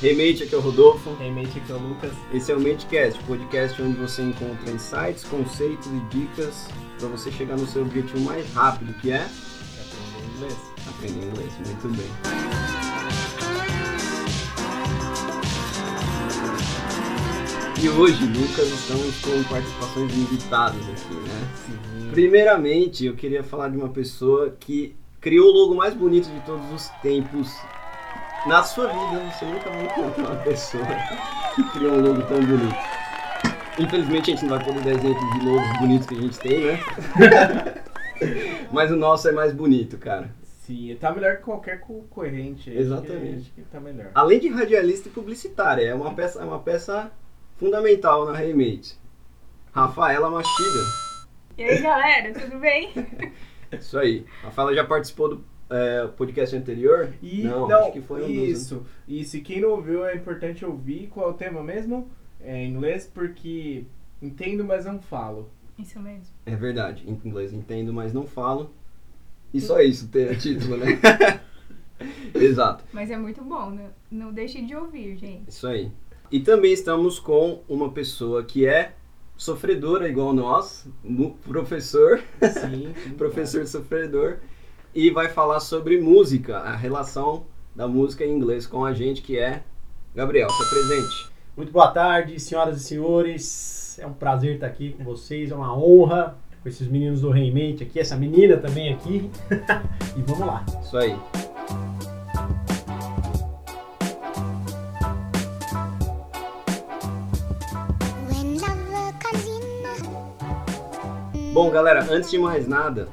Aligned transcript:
Remate, 0.00 0.44
aqui 0.44 0.54
é 0.54 0.58
o 0.58 0.60
Rodolfo. 0.60 1.12
Remate 1.14 1.58
aqui 1.58 1.72
é 1.72 1.74
o 1.74 1.78
Lucas. 1.78 2.12
Esse 2.32 2.52
é 2.52 2.54
o 2.54 2.60
Matecast, 2.60 3.20
podcast 3.24 3.82
onde 3.82 3.98
você 3.98 4.22
encontra 4.22 4.70
insights, 4.70 5.24
conceitos 5.24 5.88
e 5.88 6.00
dicas 6.16 6.68
para 6.98 7.08
você 7.08 7.32
chegar 7.32 7.56
no 7.56 7.66
seu 7.66 7.82
objetivo 7.82 8.20
mais 8.20 8.48
rápido, 8.52 8.94
que 9.00 9.10
é 9.10 9.26
Aprender 9.26 10.36
inglês. 10.36 10.56
aprender 10.88 11.26
inglês. 11.26 11.52
Muito 11.66 11.88
bem. 11.96 12.06
E 17.82 17.88
hoje, 17.88 18.24
Lucas, 18.24 18.68
estamos 18.68 19.20
com 19.20 19.42
participações 19.52 20.16
invitadas 20.16 20.80
aqui, 20.90 21.14
né? 21.14 21.48
Sim. 21.66 22.10
Primeiramente, 22.10 23.04
eu 23.06 23.14
queria 23.14 23.42
falar 23.42 23.68
de 23.68 23.76
uma 23.76 23.88
pessoa 23.88 24.54
que 24.60 24.94
criou 25.20 25.48
o 25.48 25.52
logo 25.52 25.74
mais 25.74 25.94
bonito 25.94 26.28
de 26.28 26.40
todos 26.40 26.64
os 26.72 26.88
tempos. 27.02 27.52
Na 28.46 28.62
sua 28.62 28.86
vida, 28.86 29.30
você 29.30 29.44
nunca 29.44 29.68
vai 29.70 29.84
encontrar 29.84 30.24
uma 30.24 30.36
pessoa 30.36 30.84
que 31.54 31.62
criou 31.70 31.94
um 31.94 32.00
logo 32.00 32.22
tão 32.22 32.40
bonito. 32.40 32.76
Infelizmente, 33.78 34.30
a 34.30 34.34
gente 34.34 34.44
não 34.46 34.56
vai 34.56 34.64
poder 34.64 34.80
dar 34.82 34.90
exemplos 34.90 35.32
de 35.32 35.46
logos 35.46 35.78
bonitos 35.78 36.06
que 36.06 36.14
a 36.14 36.20
gente 36.20 36.38
tem, 36.38 36.66
né? 36.66 36.78
Mas 38.72 38.90
o 38.90 38.96
nosso 38.96 39.28
é 39.28 39.32
mais 39.32 39.52
bonito, 39.52 39.98
cara. 39.98 40.30
Sim, 40.42 40.96
tá 41.00 41.12
melhor 41.12 41.36
que 41.36 41.42
qualquer 41.42 41.80
concorrente. 41.80 42.70
aí, 42.70 42.78
Exatamente. 42.78 43.40
Acho 43.40 43.52
que 43.52 43.62
tá 43.62 43.80
melhor. 43.80 44.10
Além 44.14 44.38
de 44.38 44.48
radialista 44.48 45.08
e 45.08 45.12
publicitária, 45.12 45.86
é 45.86 45.94
uma 45.94 46.14
peça, 46.14 46.40
é 46.40 46.44
uma 46.44 46.58
peça 46.58 47.10
fundamental 47.56 48.26
na 48.26 48.36
Remate. 48.36 48.98
Rafaela 49.72 50.30
Machida. 50.30 50.80
E 51.56 51.64
aí, 51.64 51.82
galera, 51.82 52.32
tudo 52.34 52.58
bem? 52.58 52.92
Isso 53.72 53.98
aí. 53.98 54.24
A 54.42 54.46
Rafaela 54.46 54.74
já 54.74 54.84
participou 54.84 55.28
do 55.28 55.44
é, 55.70 56.06
podcast 56.16 56.54
anterior? 56.56 57.12
E 57.22 57.42
não, 57.42 57.68
não, 57.68 57.84
acho 57.84 57.92
que 57.92 58.00
foi 58.00 58.24
um 58.24 58.26
dos- 58.26 58.48
isso. 58.48 58.86
Isso, 59.06 59.36
e 59.36 59.40
quem 59.40 59.60
não 59.60 59.70
ouviu 59.70 60.04
é 60.04 60.14
importante 60.14 60.64
ouvir 60.64 61.08
qual 61.08 61.28
é 61.28 61.30
o 61.30 61.34
tema 61.34 61.62
mesmo? 61.62 62.08
É 62.40 62.64
em 62.64 62.70
inglês, 62.70 63.10
porque 63.12 63.84
entendo, 64.22 64.64
mas 64.64 64.84
não 64.84 65.00
falo. 65.00 65.50
Isso 65.78 65.98
mesmo. 66.00 66.26
É 66.46 66.56
verdade, 66.56 67.04
em 67.08 67.20
inglês 67.28 67.52
entendo, 67.52 67.92
mas 67.92 68.12
não 68.12 68.26
falo. 68.26 68.70
E 69.52 69.60
só 69.60 69.80
isso 69.80 70.08
ter 70.08 70.36
título, 70.38 70.76
né? 70.76 70.86
Exato, 72.34 72.84
Mas 72.92 73.10
é 73.10 73.16
muito 73.16 73.42
bom, 73.42 73.70
né? 73.70 73.90
Não 74.10 74.32
deixe 74.32 74.62
de 74.62 74.74
ouvir, 74.76 75.16
gente. 75.16 75.48
isso 75.48 75.66
aí. 75.66 75.90
E 76.30 76.38
também 76.40 76.72
estamos 76.72 77.18
com 77.18 77.62
uma 77.68 77.90
pessoa 77.90 78.44
que 78.44 78.66
é 78.66 78.92
sofredora 79.36 80.08
igual 80.08 80.32
nós, 80.32 80.86
professor, 81.42 82.20
Sim, 82.42 82.92
sim, 83.02 83.10
professor 83.16 83.66
sofredor, 83.66 84.38
e 84.98 85.10
vai 85.10 85.28
falar 85.28 85.60
sobre 85.60 86.00
música, 86.00 86.58
a 86.58 86.74
relação 86.74 87.46
da 87.72 87.86
música 87.86 88.24
em 88.24 88.32
inglês 88.32 88.66
com 88.66 88.84
a 88.84 88.92
gente, 88.92 89.22
que 89.22 89.38
é 89.38 89.62
Gabriel, 90.12 90.50
se 90.50 90.68
presente. 90.68 91.30
Muito 91.56 91.70
boa 91.70 91.86
tarde, 91.92 92.40
senhoras 92.40 92.80
e 92.80 92.84
senhores. 92.84 93.96
É 94.00 94.04
um 94.08 94.12
prazer 94.12 94.54
estar 94.54 94.66
aqui 94.66 94.90
com 94.94 95.04
vocês, 95.04 95.52
é 95.52 95.54
uma 95.54 95.72
honra 95.72 96.36
com 96.60 96.68
esses 96.68 96.88
meninos 96.88 97.20
do 97.20 97.30
Reinmente 97.30 97.84
aqui, 97.84 98.00
essa 98.00 98.16
menina 98.16 98.56
também 98.56 98.92
aqui. 98.92 99.30
e 100.18 100.22
vamos 100.22 100.44
lá. 100.44 100.66
Isso 100.82 100.98
aí. 100.98 101.16
Bom, 111.54 111.70
galera, 111.70 112.04
antes 112.10 112.32
de 112.32 112.38
mais 112.38 112.66
nada, 112.66 113.08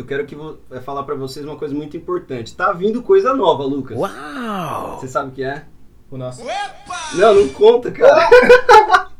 eu 0.00 0.06
quero 0.06 0.24
que 0.24 0.34
vou 0.34 0.58
é, 0.70 0.80
falar 0.80 1.02
pra 1.02 1.14
vocês 1.14 1.44
uma 1.44 1.56
coisa 1.56 1.74
muito 1.74 1.96
importante. 1.96 2.54
Tá 2.54 2.72
vindo 2.72 3.02
coisa 3.02 3.34
nova, 3.34 3.64
Lucas. 3.64 3.98
Uau! 3.98 4.98
Você 4.98 5.06
sabe 5.06 5.28
o 5.28 5.32
que 5.32 5.42
é? 5.42 5.64
O 6.10 6.16
nosso. 6.16 6.42
Não, 7.14 7.34
não 7.34 7.48
conta, 7.48 7.90
cara. 7.90 8.28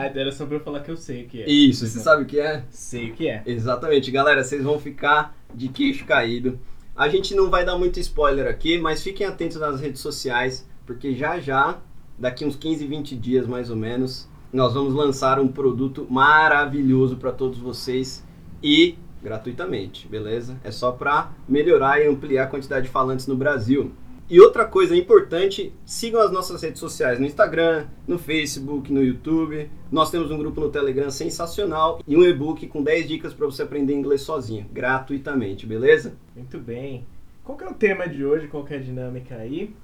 Ah, 0.00 0.12
era 0.14 0.30
só 0.30 0.46
pra 0.46 0.56
eu 0.56 0.60
falar 0.60 0.80
que 0.80 0.92
eu 0.92 0.96
sei 0.96 1.24
o 1.24 1.28
que 1.28 1.42
é. 1.42 1.50
Isso, 1.50 1.84
você 1.84 1.98
sabe 1.98 2.22
o 2.22 2.26
que 2.26 2.38
é? 2.38 2.62
Sei 2.70 3.10
o 3.10 3.14
que 3.14 3.28
é. 3.28 3.42
Exatamente, 3.44 4.12
galera, 4.12 4.44
vocês 4.44 4.62
vão 4.62 4.78
ficar 4.78 5.36
de 5.52 5.68
queixo 5.68 6.06
caído. 6.06 6.58
A 6.94 7.08
gente 7.08 7.34
não 7.34 7.50
vai 7.50 7.64
dar 7.64 7.76
muito 7.76 7.98
spoiler 7.98 8.46
aqui, 8.46 8.78
mas 8.78 9.02
fiquem 9.02 9.26
atentos 9.26 9.56
nas 9.56 9.80
redes 9.80 10.00
sociais, 10.00 10.68
porque 10.86 11.16
já 11.16 11.40
já, 11.40 11.78
daqui 12.16 12.44
uns 12.44 12.54
15, 12.54 12.86
20 12.86 13.16
dias 13.16 13.46
mais 13.46 13.70
ou 13.70 13.76
menos, 13.76 14.28
nós 14.52 14.74
vamos 14.74 14.94
lançar 14.94 15.38
um 15.38 15.48
produto 15.48 16.06
maravilhoso 16.08 17.16
para 17.16 17.32
todos 17.32 17.58
vocês 17.58 18.24
e 18.62 18.96
gratuitamente, 19.22 20.08
beleza? 20.08 20.58
É 20.64 20.70
só 20.70 20.92
para 20.92 21.32
melhorar 21.48 22.00
e 22.00 22.06
ampliar 22.06 22.44
a 22.44 22.46
quantidade 22.46 22.86
de 22.86 22.92
falantes 22.92 23.26
no 23.26 23.36
Brasil. 23.36 23.92
E 24.30 24.40
outra 24.40 24.66
coisa 24.66 24.94
importante, 24.94 25.72
sigam 25.86 26.20
as 26.20 26.30
nossas 26.30 26.62
redes 26.62 26.78
sociais 26.78 27.18
no 27.18 27.24
Instagram, 27.24 27.86
no 28.06 28.18
Facebook, 28.18 28.92
no 28.92 29.02
YouTube. 29.02 29.70
Nós 29.90 30.10
temos 30.10 30.30
um 30.30 30.36
grupo 30.36 30.60
no 30.60 30.68
Telegram 30.68 31.10
sensacional 31.10 32.00
e 32.06 32.14
um 32.14 32.22
e-book 32.22 32.66
com 32.66 32.82
10 32.82 33.08
dicas 33.08 33.32
para 33.32 33.46
você 33.46 33.62
aprender 33.62 33.94
inglês 33.94 34.20
sozinho, 34.20 34.66
gratuitamente, 34.70 35.66
beleza? 35.66 36.14
Muito 36.36 36.58
bem. 36.58 37.06
Qual 37.42 37.56
que 37.56 37.64
é 37.64 37.68
o 37.68 37.74
tema 37.74 38.06
de 38.06 38.22
hoje? 38.22 38.48
Qual 38.48 38.62
que 38.64 38.74
é 38.74 38.76
a 38.76 38.80
dinâmica 38.80 39.34
aí? 39.36 39.74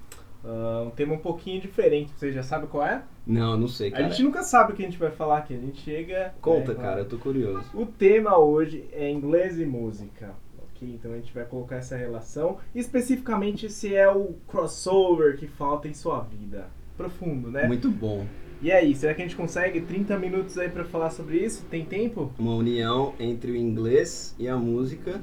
Ah, 0.47 0.83
um 0.85 0.91
tema 0.91 1.13
um 1.15 1.17
pouquinho 1.17 1.59
diferente. 1.59 2.11
Você 2.15 2.31
já 2.31 2.43
sabe 2.43 2.67
qual 2.67 2.85
é? 2.85 3.03
Não, 3.25 3.57
não 3.57 3.67
sei, 3.67 3.89
A 3.89 3.91
cara. 3.93 4.09
gente 4.09 4.21
nunca 4.23 4.43
sabe 4.43 4.73
o 4.73 4.75
que 4.75 4.83
a 4.83 4.85
gente 4.85 4.97
vai 4.99 5.09
falar 5.11 5.39
aqui. 5.39 5.55
A 5.55 5.59
gente 5.59 5.81
chega. 5.81 6.33
Conta, 6.39 6.73
né, 6.73 6.79
cara, 6.79 6.99
eu 7.01 7.05
tô 7.05 7.17
curioso. 7.17 7.65
O 7.73 7.85
tema 7.85 8.37
hoje 8.37 8.85
é 8.93 9.09
inglês 9.11 9.59
e 9.59 9.65
música. 9.65 10.35
Ok? 10.75 10.87
Então 10.93 11.11
a 11.11 11.15
gente 11.15 11.33
vai 11.33 11.45
colocar 11.45 11.77
essa 11.77 11.95
relação. 11.97 12.57
Especificamente 12.75 13.69
se 13.71 13.95
é 13.95 14.07
o 14.09 14.35
crossover 14.47 15.37
que 15.37 15.47
falta 15.47 15.87
em 15.87 15.93
sua 15.93 16.19
vida. 16.21 16.67
Profundo, 16.95 17.49
né? 17.49 17.67
Muito 17.67 17.89
bom. 17.89 18.25
E 18.61 18.71
aí, 18.71 18.95
será 18.95 19.13
que 19.13 19.21
a 19.21 19.25
gente 19.25 19.35
consegue 19.35 19.81
30 19.81 20.17
minutos 20.17 20.57
aí 20.57 20.69
pra 20.69 20.85
falar 20.85 21.09
sobre 21.09 21.37
isso? 21.37 21.65
Tem 21.69 21.83
tempo? 21.83 22.31
Uma 22.39 22.55
união 22.55 23.13
entre 23.19 23.51
o 23.51 23.55
inglês 23.55 24.33
e 24.39 24.47
a 24.47 24.55
música, 24.55 25.21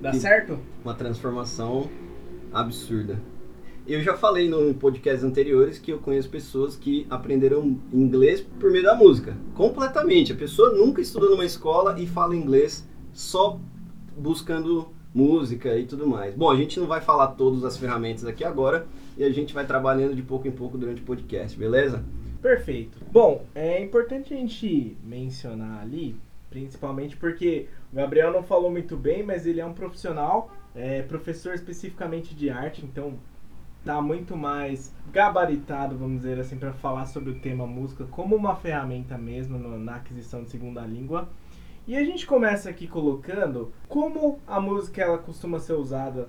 Dá 0.00 0.12
certo? 0.12 0.58
uma 0.84 0.94
transformação 0.94 1.88
absurda. 2.52 3.18
Eu 3.88 4.02
já 4.02 4.14
falei 4.18 4.50
no 4.50 4.74
podcasts 4.74 5.24
anteriores 5.24 5.78
que 5.78 5.90
eu 5.90 5.98
conheço 5.98 6.28
pessoas 6.28 6.76
que 6.76 7.06
aprenderam 7.08 7.80
inglês 7.90 8.38
por 8.60 8.70
meio 8.70 8.84
da 8.84 8.94
música. 8.94 9.34
Completamente. 9.54 10.30
A 10.30 10.36
pessoa 10.36 10.74
nunca 10.74 11.00
estudou 11.00 11.30
numa 11.30 11.44
escola 11.46 11.98
e 11.98 12.06
fala 12.06 12.36
inglês 12.36 12.86
só 13.14 13.58
buscando 14.14 14.88
música 15.14 15.74
e 15.78 15.86
tudo 15.86 16.06
mais. 16.06 16.34
Bom, 16.34 16.50
a 16.50 16.56
gente 16.56 16.78
não 16.78 16.86
vai 16.86 17.00
falar 17.00 17.28
todas 17.28 17.64
as 17.64 17.78
ferramentas 17.78 18.26
aqui 18.26 18.44
agora 18.44 18.86
e 19.16 19.24
a 19.24 19.30
gente 19.30 19.54
vai 19.54 19.66
trabalhando 19.66 20.14
de 20.14 20.20
pouco 20.20 20.46
em 20.46 20.52
pouco 20.52 20.76
durante 20.76 21.00
o 21.00 21.04
podcast, 21.06 21.58
beleza? 21.58 22.04
Perfeito. 22.42 22.98
Bom, 23.10 23.46
é 23.54 23.82
importante 23.82 24.34
a 24.34 24.36
gente 24.36 24.98
mencionar 25.02 25.80
ali, 25.80 26.14
principalmente 26.50 27.16
porque 27.16 27.68
o 27.90 27.96
Gabriel 27.96 28.34
não 28.34 28.42
falou 28.42 28.70
muito 28.70 28.98
bem, 28.98 29.22
mas 29.22 29.46
ele 29.46 29.62
é 29.62 29.64
um 29.64 29.72
profissional, 29.72 30.54
é 30.74 31.00
professor 31.00 31.54
especificamente 31.54 32.34
de 32.34 32.50
arte, 32.50 32.84
então 32.84 33.14
tá 33.88 34.02
muito 34.02 34.36
mais 34.36 34.92
gabaritado, 35.10 35.96
vamos 35.96 36.18
dizer 36.18 36.38
assim, 36.38 36.58
para 36.58 36.74
falar 36.74 37.06
sobre 37.06 37.30
o 37.30 37.38
tema 37.40 37.66
música 37.66 38.04
como 38.10 38.36
uma 38.36 38.54
ferramenta 38.54 39.16
mesmo 39.16 39.58
no- 39.58 39.78
na 39.78 39.94
aquisição 39.96 40.42
de 40.44 40.50
segunda 40.50 40.82
língua. 40.82 41.26
E 41.86 41.96
a 41.96 42.04
gente 42.04 42.26
começa 42.26 42.68
aqui 42.68 42.86
colocando 42.86 43.72
como 43.88 44.40
a 44.46 44.60
música 44.60 45.00
ela 45.00 45.16
costuma 45.16 45.58
ser 45.58 45.72
usada 45.72 46.28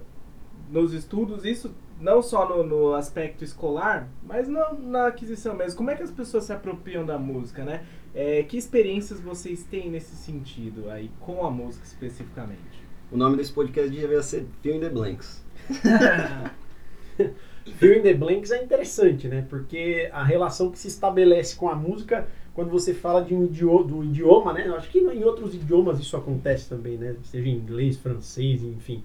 nos 0.71 0.93
estudos, 0.93 1.43
isso 1.43 1.75
não 1.99 2.21
só 2.21 2.47
no, 2.47 2.63
no 2.63 2.93
aspecto 2.93 3.43
escolar, 3.43 4.07
mas 4.23 4.47
na, 4.47 4.71
na 4.75 5.07
aquisição 5.07 5.53
mesmo. 5.53 5.75
Como 5.79 5.91
é 5.91 5.95
que 5.95 6.03
as 6.03 6.11
pessoas 6.11 6.45
se 6.45 6.53
apropriam 6.53 7.05
da 7.05 7.19
música, 7.19 7.65
né? 7.65 7.83
É, 8.15 8.41
que 8.43 8.55
experiências 8.55 9.19
vocês 9.19 9.65
têm 9.65 9.89
nesse 9.89 10.15
sentido 10.15 10.89
aí, 10.89 11.11
com 11.19 11.45
a 11.45 11.51
música 11.51 11.83
especificamente? 11.85 12.87
O 13.11 13.17
nome 13.17 13.35
desse 13.35 13.51
podcast 13.51 13.89
devia 13.91 14.23
ser 14.23 14.47
Fill 14.61 14.75
in 14.77 14.79
the 14.79 14.89
Blanks. 14.89 15.43
Fill 17.65 17.97
in 17.97 18.01
the 18.01 18.13
Blanks 18.13 18.51
é 18.51 18.63
interessante, 18.63 19.27
né? 19.27 19.45
Porque 19.49 20.09
a 20.11 20.23
relação 20.23 20.71
que 20.71 20.79
se 20.79 20.87
estabelece 20.87 21.55
com 21.55 21.69
a 21.69 21.75
música 21.75 22.27
quando 22.53 22.71
você 22.71 22.93
fala 22.93 23.23
de 23.23 23.33
um 23.33 23.45
idioma, 23.45 23.83
do 23.85 24.03
idioma, 24.03 24.53
né? 24.53 24.67
Eu 24.67 24.75
acho 24.75 24.89
que 24.89 24.99
em 24.99 25.23
outros 25.23 25.55
idiomas 25.55 25.99
isso 25.99 26.17
acontece 26.17 26.67
também, 26.67 26.97
né? 26.97 27.15
Seja 27.23 27.47
em 27.47 27.55
inglês, 27.55 27.97
francês, 27.97 28.63
enfim. 28.63 29.03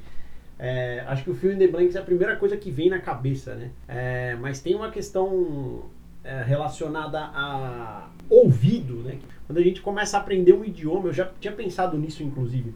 É, 0.58 1.04
acho 1.06 1.24
que 1.24 1.30
o 1.30 1.34
Fill 1.34 1.52
in 1.52 1.58
the 1.58 1.66
Blanks 1.68 1.94
é 1.94 1.98
a 1.98 2.02
primeira 2.02 2.36
coisa 2.36 2.56
que 2.56 2.70
vem 2.70 2.88
na 2.88 2.98
cabeça, 2.98 3.54
né? 3.54 3.70
É, 3.86 4.36
mas 4.40 4.60
tem 4.60 4.74
uma 4.74 4.90
questão 4.90 5.84
é, 6.22 6.42
relacionada 6.42 7.20
a 7.20 8.08
ouvido, 8.30 8.94
né? 9.02 9.18
Quando 9.46 9.58
a 9.58 9.62
gente 9.62 9.82
começa 9.82 10.16
a 10.16 10.20
aprender 10.20 10.52
um 10.52 10.64
idioma, 10.64 11.08
eu 11.08 11.12
já 11.12 11.30
tinha 11.38 11.52
pensado 11.52 11.98
nisso, 11.98 12.22
inclusive, 12.22 12.74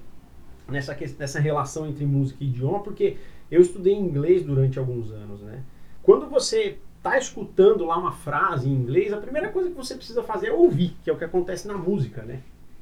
nessa, 0.68 0.96
nessa 1.18 1.40
relação 1.40 1.88
entre 1.88 2.04
música 2.04 2.44
e 2.44 2.46
idioma, 2.46 2.80
porque 2.80 3.16
eu 3.50 3.60
estudei 3.60 3.94
inglês 3.94 4.42
durante 4.44 4.78
alguns 4.78 5.10
anos, 5.10 5.40
né? 5.40 5.62
Quando 6.02 6.26
você 6.28 6.78
tá 7.02 7.16
escutando 7.18 7.84
lá 7.84 7.96
uma 7.98 8.12
frase 8.12 8.68
em 8.68 8.72
inglês, 8.72 9.12
a 9.12 9.18
primeira 9.18 9.48
coisa 9.50 9.70
que 9.70 9.76
você 9.76 9.94
precisa 9.94 10.22
fazer 10.22 10.48
é 10.48 10.52
ouvir, 10.52 10.96
que 11.02 11.10
é 11.10 11.12
o 11.12 11.16
que 11.18 11.24
acontece 11.24 11.66
na 11.68 11.74
música, 11.76 12.22
né? 12.22 12.40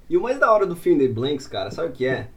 E 0.09 0.17
o 0.17 0.23
mais 0.23 0.39
da 0.39 0.53
hora 0.53 0.67
do 0.67 0.77
Fill 0.77 0.95
in 0.95 0.99
the 0.99 1.09
Blanks, 1.09 1.47
cara, 1.47 1.71
sabe 1.71 1.89
o 1.89 1.93
que 1.93 2.07
é? 2.07 2.29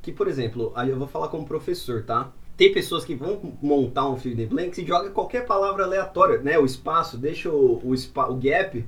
Que, 0.00 0.12
por 0.12 0.28
exemplo, 0.28 0.72
eu 0.88 0.96
vou 0.98 1.08
falar 1.08 1.28
como 1.28 1.44
professor, 1.44 2.04
tá? 2.04 2.32
tem 2.56 2.72
pessoas 2.72 3.04
que 3.04 3.14
vão 3.14 3.52
montar 3.60 4.08
um 4.08 4.16
fill 4.16 4.32
in 4.32 4.36
the 4.36 4.46
blanks 4.46 4.78
e 4.78 4.86
joga 4.86 5.10
qualquer 5.10 5.44
palavra 5.44 5.84
aleatória, 5.84 6.38
né? 6.38 6.58
O 6.58 6.64
espaço, 6.64 7.18
deixa 7.18 7.50
o, 7.50 7.86
o, 7.86 7.94
spa- 7.94 8.28
o 8.28 8.36
gap 8.36 8.82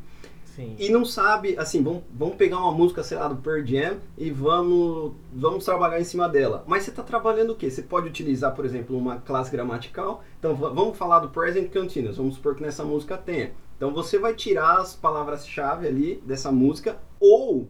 E 0.79 0.89
não 0.91 1.05
sabe, 1.05 1.57
assim, 1.59 1.83
vamos, 1.83 2.03
vamos 2.13 2.37
pegar 2.37 2.59
uma 2.59 2.73
música, 2.73 3.03
sei 3.03 3.17
lá, 3.17 3.29
do 3.29 3.37
Pearl 3.37 3.65
Jam 3.65 3.99
e 4.17 4.31
vamos, 4.31 5.13
vamos 5.33 5.65
trabalhar 5.65 6.01
em 6.01 6.05
cima 6.05 6.29
dela. 6.29 6.65
Mas 6.67 6.83
você 6.85 6.91
está 6.91 7.03
trabalhando 7.03 7.51
o 7.51 7.55
quê? 7.57 7.71
Você 7.71 7.83
pode 7.83 8.09
utilizar, 8.09 8.55
por 8.55 8.65
exemplo, 8.65 8.97
uma 8.97 9.19
classe 9.19 9.51
gramatical. 9.51 10.23
Então, 10.39 10.55
va- 10.55 10.71
vamos 10.71 10.97
falar 10.99 11.21
do 11.21 11.29
present 11.29 11.73
continuous. 11.73 12.17
Vamos 12.17 12.35
supor 12.35 12.55
que 12.57 12.63
nessa 12.63 12.85
música 12.85 13.17
tenha. 13.17 13.53
Então, 13.77 13.93
você 13.93 14.19
vai 14.19 14.35
tirar 14.35 14.79
as 14.81 14.97
palavras-chave 14.97 15.87
ali 15.87 16.23
dessa 16.27 16.51
música 16.51 16.99
ou 17.21 17.69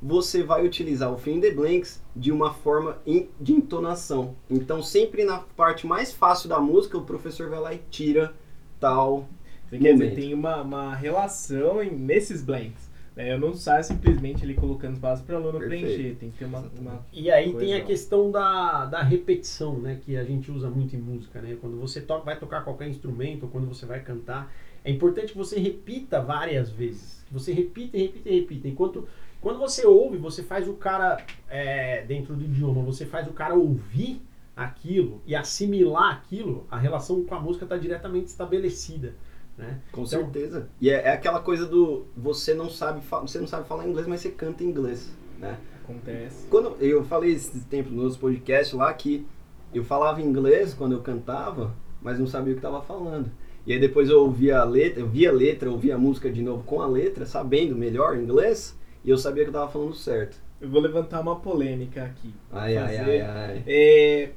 você 0.00 0.44
vai 0.44 0.64
utilizar 0.64 1.12
o 1.12 1.18
fill 1.18 1.34
in 1.34 1.40
the 1.40 1.50
blanks 1.50 2.00
de 2.14 2.30
uma 2.30 2.52
forma 2.54 2.98
de 3.40 3.52
entonação. 3.52 4.36
Então, 4.48 4.80
sempre 4.80 5.24
na 5.24 5.38
parte 5.56 5.86
mais 5.86 6.12
fácil 6.12 6.48
da 6.48 6.60
música, 6.60 6.96
o 6.96 7.02
professor 7.02 7.50
vai 7.50 7.58
lá 7.58 7.74
e 7.74 7.80
tira 7.90 8.32
tal 8.78 9.28
Quer 9.70 9.92
dizer, 9.92 10.14
tem 10.14 10.32
uma, 10.34 10.62
uma 10.62 10.94
relação 10.94 11.82
em- 11.82 11.90
nesses 11.90 12.42
blanks. 12.42 12.88
né? 13.14 13.32
Eu 13.32 13.38
não 13.38 13.52
saio 13.52 13.82
simplesmente 13.84 14.44
ali 14.44 14.54
colocando 14.54 14.94
espaço 14.94 15.24
para 15.24 15.34
o 15.34 15.38
aluno 15.38 15.58
Perfeito. 15.58 15.84
preencher. 15.86 16.14
Tem 16.20 16.30
que 16.30 16.38
ter 16.38 16.44
uma. 16.44 16.60
uma- 16.78 17.06
E 17.12 17.30
aí 17.30 17.50
Coisa 17.52 17.58
tem 17.66 17.74
a 17.80 17.82
ó. 17.82 17.86
questão 17.86 18.30
da, 18.30 18.86
da 18.86 19.02
repetição, 19.02 19.78
né? 19.78 19.98
Que 20.04 20.16
a 20.16 20.24
gente 20.24 20.50
usa 20.50 20.70
muito 20.70 20.94
em 20.94 21.00
música, 21.00 21.40
né? 21.42 21.56
Quando 21.60 21.76
você 21.78 22.00
toca, 22.00 22.24
vai 22.24 22.38
tocar 22.38 22.62
qualquer 22.62 22.88
instrumento, 22.88 23.42
ou 23.42 23.48
quando 23.48 23.66
você 23.66 23.84
vai 23.84 24.00
cantar, 24.00 24.50
é 24.84 24.90
importante 24.90 25.32
que 25.32 25.38
você 25.38 25.58
repita 25.58 26.20
várias 26.22 26.70
vezes. 26.70 27.24
Que 27.26 27.34
você 27.34 27.52
repita, 27.52 27.96
e 27.96 28.02
repita, 28.02 28.28
e 28.30 28.40
repita. 28.40 28.68
Enquanto 28.68 29.06
quando 29.40 29.58
você 29.58 29.84
ouve, 29.86 30.16
você 30.16 30.42
faz 30.42 30.66
o 30.68 30.74
cara, 30.74 31.18
é, 31.50 32.02
dentro 32.06 32.34
do 32.34 32.44
idioma, 32.44 32.82
você 32.82 33.04
faz 33.04 33.26
o 33.28 33.32
cara 33.32 33.54
ouvir 33.54 34.20
aquilo 34.56 35.20
e 35.26 35.34
assimilar 35.36 36.12
aquilo, 36.12 36.66
a 36.70 36.76
relação 36.78 37.22
com 37.24 37.34
a 37.34 37.40
música 37.40 37.64
está 37.64 37.76
diretamente 37.76 38.26
estabelecida, 38.26 39.14
né? 39.58 39.80
Com 39.92 40.02
Então- 40.02 40.06
certeza. 40.06 40.68
E 40.80 40.88
é, 40.88 40.94
é 40.94 41.10
aquela 41.10 41.40
coisa 41.40 41.66
do 41.66 42.06
você 42.16 42.54
não 42.54 42.70
sabe 42.70 43.00
você 43.22 43.38
não 43.40 43.46
sabe 43.46 43.66
falar 43.68 43.86
inglês, 43.86 44.06
mas 44.06 44.20
você 44.20 44.30
canta 44.30 44.62
inglês, 44.64 45.10
né? 45.38 45.58
Acontece. 45.84 46.46
Quando 46.48 46.76
eu 46.80 47.02
falei 47.04 47.32
esse 47.32 47.60
tempo 47.64 47.90
nos 47.90 48.16
podcasts 48.16 48.72
lá 48.74 48.92
que 48.94 49.26
eu 49.74 49.82
falava 49.84 50.22
inglês 50.22 50.72
quando 50.74 50.92
eu 50.92 51.00
cantava, 51.00 51.74
mas 52.00 52.18
não 52.18 52.26
sabia 52.26 52.52
o 52.52 52.56
que 52.56 52.60
estava 52.66 52.80
falando. 52.82 53.30
E 53.66 53.72
aí 53.72 53.78
depois 53.80 54.08
eu 54.08 54.20
ouvia 54.22 54.60
a 54.60 54.64
letra, 54.64 55.00
eu 55.00 55.08
via 55.08 55.28
a 55.30 55.32
letra, 55.32 55.70
ouvia 55.70 55.94
a 55.96 55.98
música 55.98 56.30
de 56.30 56.40
novo 56.42 56.62
com 56.64 56.80
a 56.80 56.86
letra, 56.86 57.26
sabendo 57.26 57.74
melhor 57.74 58.16
inglês, 58.16 58.78
e 59.04 59.10
eu 59.10 59.18
sabia 59.18 59.42
que 59.44 59.48
eu 59.48 59.52
estava 59.52 59.70
falando 59.70 59.94
certo. 59.94 60.38
Eu 60.60 60.68
vou 60.70 60.80
levantar 60.80 61.20
uma 61.20 61.36
polêmica 61.40 62.02
aqui. 62.04 62.32
Ai, 62.52 62.76
ai, 62.76 62.96
ai, 62.96 63.20
ai. 63.20 63.62
É, 63.66 64.30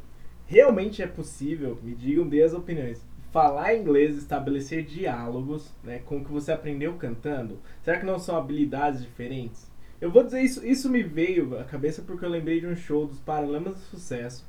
realmente 0.45 1.01
é 1.01 1.07
possível, 1.07 1.77
me 1.81 1.95
digam, 1.95 2.27
dê 2.27 2.43
as 2.43 2.53
opiniões. 2.53 3.01
Falar 3.31 3.75
inglês, 3.75 4.17
estabelecer 4.17 4.83
diálogos 4.83 5.73
né, 5.83 5.99
com 6.05 6.17
o 6.17 6.23
que 6.23 6.31
você 6.31 6.51
aprendeu 6.51 6.95
cantando, 6.95 7.59
será 7.81 7.97
que 7.97 8.05
não 8.05 8.19
são 8.19 8.35
habilidades 8.35 9.01
diferentes? 9.01 9.71
Eu 10.01 10.11
vou 10.11 10.23
dizer 10.23 10.41
isso, 10.41 10.65
isso 10.65 10.89
me 10.89 11.01
veio 11.01 11.57
à 11.57 11.63
cabeça 11.63 12.01
porque 12.01 12.25
eu 12.25 12.29
lembrei 12.29 12.59
de 12.59 12.67
um 12.67 12.75
show 12.75 13.05
dos 13.05 13.19
Paralamas 13.19 13.75
do 13.75 13.79
Sucesso. 13.81 14.45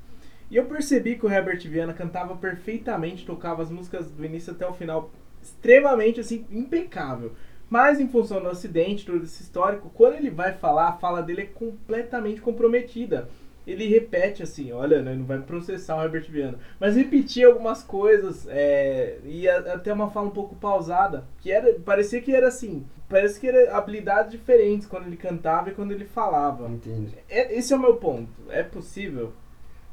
E 0.50 0.56
eu 0.56 0.64
percebi 0.64 1.16
que 1.16 1.24
o 1.24 1.30
Herbert 1.30 1.60
Viana 1.68 1.94
cantava 1.94 2.34
perfeitamente, 2.36 3.24
tocava 3.24 3.62
as 3.62 3.70
músicas 3.70 4.10
do 4.10 4.24
início 4.24 4.52
até 4.52 4.66
o 4.66 4.74
final, 4.74 5.10
extremamente 5.40 6.20
assim, 6.20 6.44
impecável. 6.50 7.32
Mas 7.70 8.00
em 8.00 8.08
função 8.08 8.42
do 8.42 8.48
acidente, 8.48 9.06
todo 9.06 9.24
esse 9.24 9.42
histórico, 9.42 9.90
quando 9.94 10.16
ele 10.16 10.28
vai 10.28 10.52
falar, 10.54 10.88
a 10.88 10.96
fala 10.98 11.22
dele 11.22 11.42
é 11.42 11.46
completamente 11.46 12.40
comprometida. 12.40 13.30
Ele 13.66 13.86
repete 13.86 14.42
assim, 14.42 14.72
olha, 14.72 15.00
né, 15.02 15.14
não 15.14 15.24
vai 15.24 15.38
processar 15.38 15.96
o 15.96 16.02
Herbert 16.02 16.28
Viana, 16.30 16.58
mas 16.80 16.96
repetia 16.96 17.46
algumas 17.46 17.82
coisas 17.84 18.46
é, 18.48 19.18
e 19.24 19.48
a- 19.48 19.74
até 19.74 19.92
uma 19.92 20.10
fala 20.10 20.26
um 20.26 20.30
pouco 20.30 20.56
pausada, 20.56 21.24
que 21.40 21.52
era, 21.52 21.72
parecia 21.84 22.20
que 22.20 22.34
era 22.34 22.48
assim, 22.48 22.84
parece 23.08 23.38
que 23.38 23.46
era 23.46 23.76
habilidades 23.76 24.32
diferentes 24.32 24.86
quando 24.86 25.06
ele 25.06 25.16
cantava 25.16 25.70
e 25.70 25.74
quando 25.74 25.92
ele 25.92 26.04
falava. 26.04 26.68
Entendo. 26.68 27.10
É- 27.30 27.56
esse 27.56 27.72
é 27.72 27.76
o 27.76 27.80
meu 27.80 27.96
ponto. 27.96 28.28
É 28.48 28.64
possível? 28.64 29.32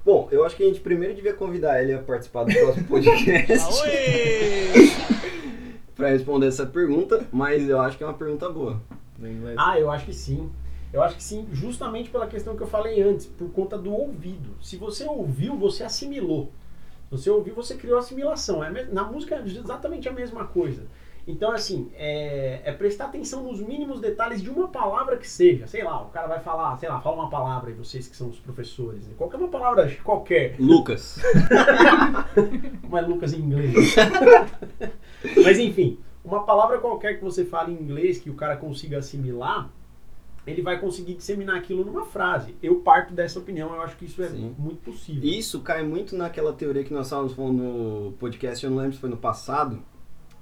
Bom, 0.04 0.27
eu 0.31 0.44
acho 0.45 0.56
que 0.56 0.63
a 0.63 0.68
gente 0.68 0.80
primeiro 0.80 1.13
devia 1.13 1.33
convidar 1.33 1.83
ele 1.83 1.94
a 1.94 2.00
participar 2.00 2.45
do 2.45 2.54
próximo 2.54 2.86
podcast. 2.89 3.54
para 5.95 6.10
responder 6.10 6.48
essa 6.48 6.66
pergunta, 6.66 7.25
mas 7.31 7.68
eu 7.69 7.80
acho 7.81 7.98
que 7.98 8.04
é 8.04 8.07
uma 8.07 8.13
pergunta 8.13 8.50
boa. 8.50 8.81
Ah, 9.57 9.77
eu 9.80 9.92
acho 9.92 10.06
que 10.06 10.13
sim. 10.13 10.50
Eu 10.91 11.03
acho 11.03 11.15
que 11.15 11.24
sim, 11.24 11.47
justamente 11.51 12.09
pela 12.09 12.27
questão 12.27 12.56
que 12.56 12.63
eu 12.63 12.68
falei 12.68 13.01
antes, 13.01 13.25
por 13.25 13.50
conta 13.51 13.77
do 13.77 13.94
ouvido. 13.94 14.56
Se 14.62 14.75
você 14.75 15.06
ouviu, 15.06 15.56
você 15.56 15.83
assimilou. 15.83 16.51
Você 17.12 17.30
ouviu, 17.30 17.56
você 17.56 17.75
criou 17.75 17.97
assimilação. 17.97 18.63
É 18.63 18.86
na 18.86 19.03
música 19.03 19.36
é 19.36 19.44
exatamente 19.44 20.07
a 20.09 20.13
mesma 20.13 20.45
coisa. 20.45 20.88
Então, 21.27 21.51
assim, 21.51 21.91
é, 21.95 22.62
é 22.63 22.71
prestar 22.71 23.06
atenção 23.06 23.44
nos 23.44 23.62
mínimos 23.62 24.00
detalhes 24.00 24.41
de 24.41 24.50
uma 24.50 24.68
palavra 24.68 25.15
que 25.15 25.30
seja. 25.30 25.68
Sei 25.68 25.83
lá, 25.83 26.01
o 26.01 26.09
cara 26.09 26.27
vai 26.27 26.39
falar, 26.39 26.75
sei 26.77 26.89
lá, 26.89 27.00
fala 27.01 27.18
uma 27.18 27.30
palavra 27.30 27.69
aí, 27.69 27.75
vocês 27.75 28.07
que 28.07 28.15
são 28.15 28.30
os 28.30 28.39
professores. 28.39 29.07
Né? 29.07 29.13
Qualquer 29.15 29.38
uma 29.38 29.47
palavra 29.47 29.95
qualquer. 30.03 30.56
Lucas. 30.59 31.21
Como 32.81 32.97
é 32.97 33.01
Lucas 33.01 33.33
em 33.33 33.42
inglês. 33.42 33.95
Mas 35.44 35.59
enfim, 35.59 36.00
uma 36.24 36.44
palavra 36.45 36.80
qualquer 36.80 37.19
que 37.19 37.24
você 37.24 37.45
fale 37.45 37.74
em 37.74 37.80
inglês 37.80 38.18
que 38.18 38.31
o 38.31 38.35
cara 38.35 38.57
consiga 38.57 38.97
assimilar, 38.97 39.69
ele 40.50 40.62
vai 40.62 40.80
conseguir 40.80 41.13
disseminar 41.16 41.57
aquilo 41.57 41.86
numa 41.86 42.06
frase. 42.06 42.56
Eu 42.62 42.75
parto 42.75 43.13
dessa 43.13 43.40
opinião, 43.40 43.74
eu 43.74 43.81
acho 43.81 43.96
que 43.98 44.06
isso 44.06 44.22
é 44.22 44.30
Sim. 44.30 44.56
muito 44.57 44.81
possível. 44.81 45.24
Isso 45.24 45.62
cai 45.62 45.84
muito 45.84 46.16
naquela 46.16 46.54
teoria 46.54 46.84
que 46.84 46.94
nós 46.94 47.07
estávamos 47.07 47.34
falando 47.34 47.62
no 47.62 48.12
podcast, 48.13 48.63
eu 48.63 48.72
não 48.72 48.78
lembro 48.78 48.94
se 48.94 49.00
foi 49.00 49.10
no 49.10 49.18
passado, 49.18 49.80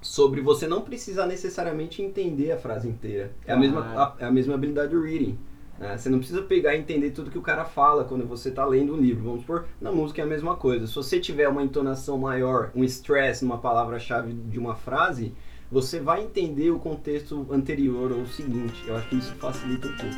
sobre 0.02 0.42
você 0.42 0.68
não 0.68 0.82
precisar 0.82 1.26
necessariamente 1.26 2.02
entender 2.02 2.52
a 2.52 2.58
frase 2.58 2.88
inteira. 2.88 3.32
É 3.46 3.54
a 3.54 3.58
mesma, 3.58 3.82
a, 3.82 4.16
é 4.20 4.26
a 4.26 4.32
mesma 4.32 4.54
habilidade 4.54 4.92
do 4.92 5.02
reading. 5.02 5.38
né? 5.80 5.98
Você 5.98 6.10
não 6.10 6.20
precisa 6.20 6.42
pegar 6.42 6.76
e 6.76 6.80
entender 6.80 7.12
tudo 7.12 7.32
que 7.32 7.38
o 7.38 7.42
cara 7.42 7.66
fala 7.66 8.04
quando 8.04 8.26
você 8.26 8.50
está 8.50 8.66
lendo 8.66 8.94
um 8.94 8.98
livro. 8.98 9.24
Vamos 9.24 9.42
supor, 9.42 9.66
na 9.82 9.92
música 9.92 10.22
é 10.22 10.26
a 10.26 10.28
mesma 10.28 10.56
coisa. 10.56 10.88
Se 10.88 10.96
você 10.96 11.20
tiver 11.20 11.50
uma 11.50 11.64
entonação 11.64 12.18
maior, 12.18 12.72
um 12.76 12.84
stress 12.84 13.44
numa 13.44 13.58
palavra-chave 13.58 14.34
de 14.34 14.60
uma 14.60 14.76
frase, 14.76 15.34
você 15.70 16.00
vai 16.00 16.24
entender 16.24 16.72
o 16.72 16.80
contexto 16.80 17.46
anterior 17.52 18.12
ou 18.12 18.22
o 18.22 18.28
seguinte. 18.28 18.84
Eu 18.88 18.96
acho 18.96 19.10
que 19.10 19.16
isso 19.16 19.36
facilita 19.36 19.88
um 19.88 19.98
pouco. 19.98 20.16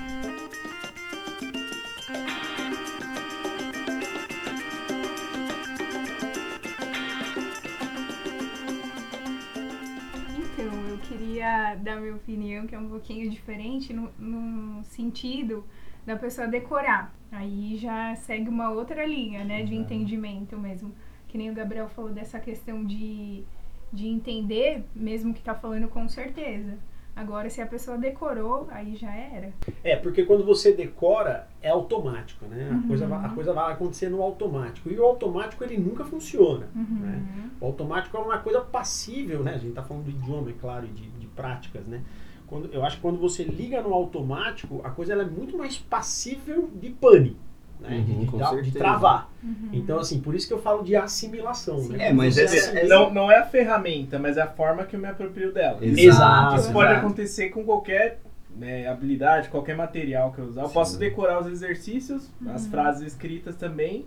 Então, 10.37 10.89
eu 10.89 10.97
queria 10.99 11.75
dar 11.75 11.99
minha 11.99 12.15
opinião, 12.15 12.67
que 12.67 12.75
é 12.75 12.79
um 12.79 12.89
pouquinho 12.89 13.29
diferente, 13.29 13.91
no, 13.91 14.11
no 14.19 14.83
sentido 14.83 15.63
da 16.05 16.15
pessoa 16.15 16.47
decorar. 16.47 17.13
Aí 17.31 17.77
já 17.77 18.15
segue 18.15 18.49
uma 18.49 18.69
outra 18.69 19.05
linha, 19.05 19.43
né, 19.43 19.63
de 19.63 19.75
entendimento 19.75 20.57
mesmo. 20.57 20.93
Que 21.27 21.37
nem 21.37 21.49
o 21.49 21.53
Gabriel 21.53 21.87
falou 21.89 22.11
dessa 22.11 22.39
questão 22.39 22.83
de, 22.83 23.43
de 23.91 24.07
entender, 24.07 24.83
mesmo 24.95 25.33
que 25.33 25.41
tá 25.41 25.53
falando 25.55 25.87
com 25.87 26.07
certeza. 26.07 26.77
Agora, 27.15 27.49
se 27.49 27.59
a 27.61 27.65
pessoa 27.65 27.97
decorou, 27.97 28.67
aí 28.71 28.95
já 28.95 29.13
era. 29.13 29.51
É, 29.83 29.95
porque 29.97 30.23
quando 30.23 30.45
você 30.45 30.71
decora, 30.71 31.49
é 31.61 31.69
automático, 31.69 32.45
né? 32.45 32.69
A, 32.71 32.75
Uhum. 32.75 32.81
coisa, 32.83 33.07
vai- 33.07 33.25
a 33.25 33.29
coisa 33.29 33.51
vai 33.53 33.73
acontecer 33.73 34.07
no 34.09 34.21
automático. 34.21 34.89
E 34.89 34.97
o 34.97 35.03
automático, 35.03 35.61
ele 35.63 35.77
nunca 35.77 36.05
funciona, 36.05 36.69
Uhum. 36.73 36.99
né? 37.01 37.21
O 37.59 37.65
automático 37.65 38.15
é 38.15 38.19
uma 38.21 38.37
coisa 38.37 38.61
passível, 38.61 39.43
né? 39.43 39.55
A 39.55 39.57
gente 39.57 39.73
tá 39.73 39.83
falando 39.83 40.05
do 40.05 40.11
idioma, 40.11 40.49
é 40.49 40.53
claro, 40.53 40.85
e 40.85 40.89
de, 40.89 41.09
de 41.09 41.27
práticas, 41.27 41.85
né? 41.85 42.01
Quando, 42.47 42.71
eu 42.73 42.85
acho 42.85 42.95
que 42.95 43.01
quando 43.01 43.19
você 43.19 43.43
liga 43.43 43.81
no 43.81 43.93
automático, 43.93 44.79
a 44.83 44.89
coisa 44.89 45.11
ela 45.11 45.23
é 45.23 45.25
muito 45.25 45.57
mais 45.57 45.77
passível 45.77 46.69
de 46.73 46.89
pane, 46.89 47.35
né? 47.79 47.89
Uhum, 47.97 48.25
de, 48.25 48.61
de, 48.63 48.71
de 48.71 48.77
travar. 48.77 49.29
Uhum. 49.43 49.69
Então, 49.73 49.99
assim, 49.99 50.19
por 50.19 50.35
isso 50.35 50.47
que 50.47 50.53
eu 50.53 50.61
falo 50.61 50.83
de 50.83 50.95
assimilação, 50.95 51.79
Sim. 51.79 51.93
né? 51.93 52.09
É, 52.09 52.13
mas 52.13 52.37
essa- 52.37 52.71
assimila- 52.71 52.87
Não, 53.05 53.13
não 53.13 53.31
é 53.31 53.37
a 53.39 53.45
ferramenta, 53.45 54.19
mas 54.19 54.37
é 54.37 54.41
a 54.41 54.47
forma 54.47 54.83
que 54.85 54.95
eu 54.95 54.99
me 54.99 55.07
aproprio 55.07 55.53
dela. 55.53 55.77
Exato, 55.81 56.55
Isso 56.57 56.71
pode 56.73 56.91
exato. 56.91 57.05
acontecer 57.05 57.49
com 57.49 57.63
qualquer 57.63 58.19
né, 58.55 58.87
habilidade, 58.87 59.47
qualquer 59.49 59.77
material 59.77 60.31
que 60.33 60.39
eu 60.39 60.45
usar. 60.45 60.63
Eu 60.63 60.67
Sim. 60.67 60.73
posso 60.73 60.97
decorar 60.99 61.39
os 61.39 61.47
exercícios, 61.47 62.29
as 62.47 62.65
Uhum. 62.65 62.71
frases 62.71 63.07
escritas 63.07 63.55
também, 63.55 64.05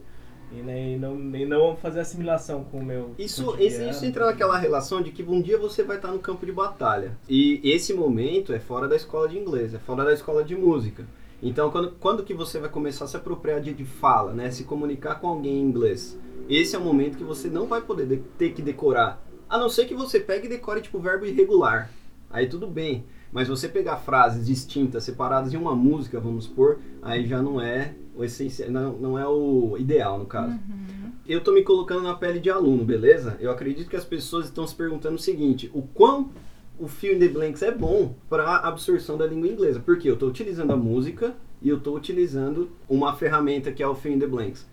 e, 0.53 0.57
né, 0.57 0.91
e 0.93 0.97
não, 0.99 1.15
e 1.35 1.47
não 1.47 1.75
fazer 1.77 2.01
assimilação 2.01 2.65
com 2.65 2.79
o 2.81 2.85
meu. 2.85 3.15
Isso, 3.19 3.57
esse, 3.59 3.89
isso 3.89 4.05
entra 4.05 4.27
naquela 4.27 4.59
relação 4.59 5.01
de 5.01 5.11
que 5.11 5.23
um 5.23 5.41
dia 5.41 5.57
você 5.57 5.83
vai 5.83 5.97
estar 5.97 6.09
no 6.09 6.19
campo 6.19 6.45
de 6.45 6.53
batalha. 6.53 7.13
E 7.27 7.59
esse 7.65 7.95
momento 7.95 8.53
é 8.53 8.59
fora 8.59 8.87
da 8.87 8.97
escola 8.97 9.27
de 9.29 9.39
inglês, 9.39 9.73
é 9.73 9.79
fora 9.79 10.05
da 10.05 10.13
escola 10.13 10.45
de 10.45 10.55
música. 10.55 11.05
Então, 11.43 11.71
quando, 11.71 11.91
quando 11.99 12.23
que 12.23 12.33
você 12.33 12.61
vai 12.61 12.71
começar 12.71 13.05
a 13.05 13.09
se 13.09 13.17
apropriar 13.17 13.61
de, 13.61 13.75
de 13.75 13.85
fala, 13.85 14.33
né? 14.33 14.51
Se 14.51 14.65
comunicar 14.65 15.17
com 15.17 15.29
alguém 15.29 15.59
em 15.59 15.63
inglês? 15.63 16.19
Esse 16.49 16.77
é 16.77 16.79
o 16.79 16.83
momento 16.83 17.19
que 17.19 17.25
você 17.25 17.49
não 17.49 17.67
vai 17.67 17.81
poder 17.81 18.07
de- 18.07 18.17
ter 18.39 18.53
que 18.53 18.63
decorar. 18.63 19.21
A 19.49 19.59
não 19.59 19.69
ser 19.69 19.87
que 19.87 19.95
você 19.95 20.21
pegue 20.21 20.47
e 20.47 20.49
decore, 20.51 20.81
tipo, 20.81 20.99
verbo 21.01 21.27
irregular. 21.27 21.91
Aí 22.31 22.49
tudo 22.49 22.67
bem. 22.67 23.05
Mas 23.33 23.49
você 23.49 23.69
pegar 23.69 23.97
frases 23.97 24.47
distintas, 24.47 25.05
separadas 25.05 25.53
em 25.53 25.57
uma 25.57 25.75
música, 25.75 26.21
vamos 26.21 26.45
supor, 26.45 26.79
aí 27.01 27.27
já 27.27 27.41
não 27.43 27.61
é 27.61 27.95
o 28.15 28.23
essencial, 28.23 28.71
não, 28.71 28.93
não 28.93 29.19
é 29.19 29.27
o 29.27 29.75
ideal, 29.79 30.19
no 30.19 30.27
caso. 30.27 30.53
Uhum. 30.53 31.13
eu 31.27 31.43
tô 31.43 31.51
me 31.53 31.63
colocando 31.63 32.03
na 32.03 32.15
pele 32.15 32.39
de 32.39 32.51
aluno, 32.51 32.85
beleza? 32.85 33.39
Eu 33.41 33.51
acredito 33.51 33.89
que 33.89 33.97
as 33.97 34.05
pessoas 34.05 34.47
estão 34.47 34.67
se 34.67 34.75
perguntando 34.75 35.17
o 35.17 35.19
seguinte: 35.19 35.71
o 35.73 35.81
quão 35.81 36.31
o 36.79 36.89
Fill 36.89 37.17
in 37.17 37.19
the 37.19 37.29
Blanks 37.29 37.63
é 37.63 37.71
bom 37.71 38.15
para 38.29 38.45
a 38.45 38.69
absorção 38.69 39.17
da 39.17 39.27
língua 39.27 39.49
inglesa. 39.49 39.81
Porque 39.81 40.09
eu 40.09 40.15
estou 40.15 40.29
utilizando 40.29 40.73
a 40.73 40.77
música 40.77 41.35
e 41.61 41.69
eu 41.69 41.79
estou 41.79 41.97
utilizando 41.97 42.71
uma 42.89 43.15
ferramenta 43.15 43.73
que 43.73 43.83
é 43.83 43.87
o 43.87 43.95
Fill 43.95 44.13
in 44.13 44.19
the 44.19 44.27
Blanks. 44.27 44.67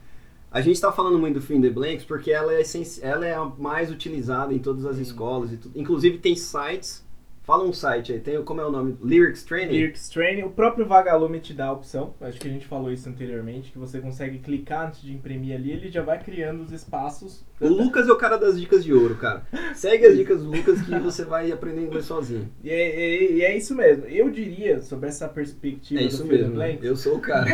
A 0.52 0.62
gente 0.62 0.76
está 0.76 0.92
falando 0.92 1.20
muito 1.20 1.36
do 1.36 1.42
Fill 1.42 1.58
in 1.58 1.62
the 1.62 1.70
Blanks 1.70 2.06
porque 2.06 2.32
ela 2.32 2.54
é, 2.54 2.64
ela 3.02 3.26
é 3.26 3.36
a 3.36 3.46
mais 3.46 3.92
utilizada 3.92 4.54
em 4.54 4.60
todas 4.60 4.86
as 4.86 4.98
escolas. 4.98 5.52
E 5.52 5.58
tudo. 5.58 5.80
Inclusive 5.80 6.18
tem 6.18 6.36
sites. 6.36 7.08
Fala 7.50 7.64
um 7.64 7.74
site 7.74 8.14
aí, 8.14 8.20
tem, 8.20 8.40
como 8.44 8.62
é 8.62 8.66
o 8.68 8.70
nome? 8.72 8.96
Lyrics 9.02 9.44
Training? 9.44 9.72
Lyrics 9.74 10.08
Training, 10.08 10.44
o 10.44 10.52
próprio 10.52 10.86
Vagalume 10.86 11.40
te 11.40 11.52
dá 11.52 11.66
a 11.66 11.72
opção, 11.72 12.14
acho 12.22 12.40
que 12.40 12.48
a 12.48 12.52
gente 12.52 12.68
falou 12.68 12.94
isso 12.94 13.10
anteriormente, 13.10 13.72
que 13.72 13.80
você 13.80 14.00
consegue 14.00 14.38
clicar 14.38 14.86
antes 14.90 15.02
de 15.02 15.12
imprimir 15.12 15.56
ali, 15.56 15.72
ele 15.72 15.90
já 15.90 16.04
vai 16.04 16.24
criando 16.24 16.62
os 16.62 16.72
espaços. 16.72 17.44
O 17.60 17.68
Lucas 17.68 18.08
é 18.08 18.12
o 18.12 18.18
cara 18.18 18.38
das 18.38 18.62
dicas 18.62 18.84
de 18.84 18.94
ouro, 18.94 19.16
cara. 19.16 19.48
Segue 19.74 20.06
as 20.06 20.16
dicas 20.16 20.44
do 20.44 20.52
Lucas 20.52 20.80
que 20.80 21.00
você 21.00 21.26
vai 21.26 21.52
aprender 21.52 21.82
inglês 21.82 22.06
sozinho. 22.06 22.48
E 22.64 22.70
é, 22.70 23.32
e 23.32 23.42
é 23.42 23.58
isso 23.58 23.74
mesmo. 23.74 24.06
Eu 24.06 24.30
diria, 24.30 24.80
sobre 24.84 25.10
essa 25.10 25.28
perspectiva 25.28 26.02
É 26.02 26.04
do 26.04 26.10
isso 26.10 26.28
the 26.28 26.32
mesmo. 26.32 26.54
Blanks, 26.54 26.84
Eu 26.84 26.96
sou 26.96 27.16
o 27.16 27.20
cara. 27.20 27.48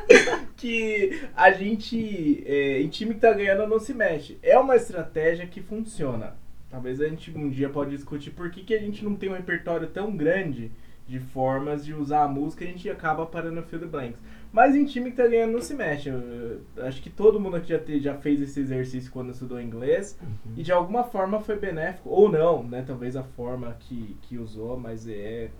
que 0.56 1.20
a 1.36 1.52
gente, 1.52 2.42
é, 2.46 2.80
em 2.80 2.88
time 2.88 3.12
que 3.12 3.20
tá 3.20 3.34
ganhando, 3.34 3.68
não 3.68 3.78
se 3.78 3.92
mexe. 3.92 4.38
É 4.42 4.58
uma 4.58 4.74
estratégia 4.74 5.46
que 5.46 5.60
funciona. 5.60 6.34
Talvez 6.74 7.00
a 7.00 7.06
gente 7.08 7.30
um 7.38 7.48
dia 7.48 7.68
pode 7.68 7.92
discutir 7.92 8.32
por 8.32 8.50
que, 8.50 8.64
que 8.64 8.74
a 8.74 8.80
gente 8.80 9.04
não 9.04 9.14
tem 9.14 9.30
um 9.30 9.34
repertório 9.34 9.86
tão 9.86 10.16
grande 10.16 10.72
de 11.06 11.20
formas 11.20 11.84
de 11.84 11.94
usar 11.94 12.24
a 12.24 12.28
música 12.28 12.64
e 12.64 12.66
a 12.66 12.70
gente 12.72 12.90
acaba 12.90 13.24
parando 13.24 13.54
no 13.60 13.62
Fill 13.62 13.78
the 13.78 13.86
Blanks. 13.86 14.18
Mas 14.52 14.74
em 14.74 14.84
time 14.84 15.12
que 15.12 15.16
tá 15.16 15.24
ganhando 15.28 15.52
não 15.52 15.60
se 15.62 15.72
mexe. 15.72 16.08
Eu- 16.08 16.60
eu 16.74 16.84
acho 16.84 17.00
que 17.00 17.10
todo 17.10 17.38
mundo 17.38 17.54
aqui 17.58 17.68
já, 17.68 17.78
te- 17.78 18.00
já 18.00 18.16
fez 18.16 18.40
esse 18.42 18.58
exercício 18.58 19.12
quando 19.12 19.30
estudou 19.30 19.60
inglês 19.60 20.18
e 20.56 20.64
de 20.64 20.72
alguma 20.72 21.04
forma 21.04 21.38
foi 21.40 21.56
benéfico, 21.56 22.08
ou 22.10 22.28
não, 22.28 22.64
né? 22.64 22.82
Talvez 22.84 23.14
a 23.14 23.22
forma 23.22 23.76
que, 23.78 24.16
que 24.22 24.36
usou, 24.36 24.76
mas 24.76 25.06
é 25.06 25.50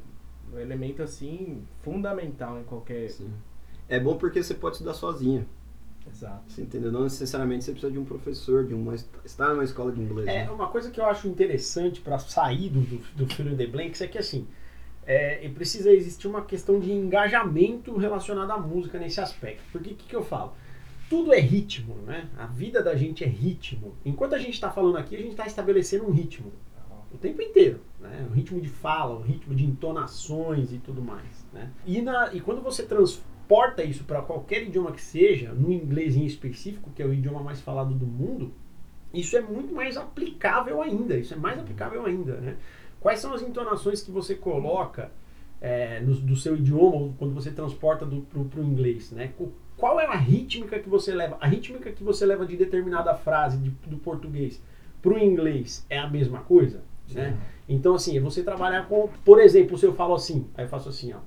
um 0.52 0.58
elemento 0.58 1.00
assim 1.00 1.62
fundamental 1.82 2.58
em 2.58 2.64
qualquer. 2.64 3.08
Sim. 3.10 3.30
É 3.88 4.00
bom 4.00 4.16
porque 4.16 4.42
você 4.42 4.54
pode 4.54 4.74
estudar 4.76 4.94
sozinho. 4.94 5.46
Exato. 6.10 6.42
Você 6.48 6.62
entendeu? 6.62 6.92
Não 6.92 7.02
necessariamente 7.02 7.64
você 7.64 7.72
precisa 7.72 7.92
de 7.92 7.98
um 7.98 8.04
professor, 8.04 8.64
de 8.64 8.74
uma 8.74 8.94
estar 8.94 9.48
numa 9.48 9.64
escola 9.64 9.90
de 9.90 10.00
inglês. 10.00 10.28
É, 10.28 10.44
né? 10.44 10.50
uma 10.50 10.68
coisa 10.68 10.90
que 10.90 11.00
eu 11.00 11.06
acho 11.06 11.26
interessante 11.26 12.00
para 12.00 12.18
sair 12.18 12.68
do, 12.68 12.80
do, 12.80 12.98
do 13.16 13.26
Fill 13.34 13.52
in 13.52 13.56
the 13.56 13.66
Blanks 13.66 14.00
é 14.00 14.06
que 14.06 14.18
assim, 14.18 14.46
é, 15.06 15.48
precisa 15.48 15.90
existir 15.90 16.28
uma 16.28 16.42
questão 16.42 16.78
de 16.78 16.92
engajamento 16.92 17.96
relacionado 17.96 18.50
à 18.50 18.58
música 18.58 18.98
nesse 18.98 19.20
aspecto. 19.20 19.62
Porque 19.72 19.92
o 19.92 19.96
que, 19.96 20.08
que 20.08 20.16
eu 20.16 20.22
falo? 20.22 20.52
Tudo 21.08 21.32
é 21.34 21.40
ritmo, 21.40 21.96
né? 22.06 22.28
A 22.38 22.46
vida 22.46 22.82
da 22.82 22.94
gente 22.96 23.24
é 23.24 23.26
ritmo. 23.26 23.94
Enquanto 24.04 24.34
a 24.34 24.38
gente 24.38 24.54
está 24.54 24.70
falando 24.70 24.96
aqui, 24.96 25.14
a 25.14 25.18
gente 25.18 25.32
está 25.32 25.46
estabelecendo 25.46 26.06
um 26.06 26.10
ritmo 26.10 26.52
o 27.14 27.18
tempo 27.18 27.40
inteiro, 27.40 27.80
né? 28.00 28.26
Um 28.28 28.34
ritmo 28.34 28.60
de 28.60 28.68
fala, 28.68 29.16
um 29.16 29.22
ritmo 29.22 29.54
de 29.54 29.64
entonações 29.64 30.72
e 30.72 30.78
tudo 30.78 31.00
mais, 31.00 31.46
né? 31.52 31.70
E, 31.86 32.02
na, 32.02 32.34
e 32.34 32.40
quando 32.40 32.60
você 32.60 32.82
transporta 33.54 33.84
isso 33.84 34.04
para 34.04 34.20
qualquer 34.22 34.62
idioma 34.64 34.92
que 34.92 35.00
seja, 35.00 35.52
no 35.52 35.72
inglês 35.72 36.16
em 36.16 36.24
específico, 36.24 36.90
que 36.94 37.02
é 37.02 37.06
o 37.06 37.14
idioma 37.14 37.40
mais 37.42 37.60
falado 37.60 37.94
do 37.94 38.06
mundo, 38.06 38.52
isso 39.12 39.36
é 39.36 39.40
muito 39.40 39.72
mais 39.72 39.96
aplicável 39.96 40.82
ainda. 40.82 41.16
Isso 41.16 41.34
é 41.34 41.36
mais 41.36 41.58
aplicável 41.58 42.04
ainda, 42.04 42.34
né? 42.38 42.56
Quais 43.00 43.20
são 43.20 43.32
as 43.32 43.42
entonações 43.42 44.02
que 44.02 44.10
você 44.10 44.34
coloca 44.34 45.10
é, 45.60 46.00
no, 46.00 46.14
do 46.16 46.34
seu 46.36 46.56
idioma 46.56 47.14
quando 47.18 47.32
você 47.32 47.50
transporta 47.52 48.04
pro, 48.06 48.44
pro 48.46 48.62
inglês, 48.62 49.12
né? 49.12 49.32
Qual 49.76 50.00
é 50.00 50.06
a 50.06 50.16
rítmica 50.16 50.78
que 50.78 50.88
você 50.88 51.14
leva? 51.14 51.36
A 51.40 51.46
rítmica 51.46 51.92
que 51.92 52.02
você 52.02 52.26
leva 52.26 52.44
de 52.46 52.56
determinada 52.56 53.14
frase 53.14 53.56
de- 53.58 53.70
do 53.86 53.98
português 53.98 54.60
pro 55.00 55.18
inglês 55.18 55.84
é 55.88 55.98
a 55.98 56.08
mesma 56.08 56.40
coisa, 56.40 56.82
né? 57.14 57.36
Então, 57.68 57.94
assim, 57.94 58.16
é 58.16 58.20
você 58.20 58.42
trabalhar 58.42 58.88
com... 58.88 59.08
Por 59.24 59.38
exemplo, 59.40 59.78
se 59.78 59.86
eu 59.86 59.94
falo 59.94 60.14
assim, 60.14 60.46
aí 60.56 60.64
eu 60.64 60.68
faço 60.68 60.88
assim, 60.88 61.12
ó. 61.12 61.18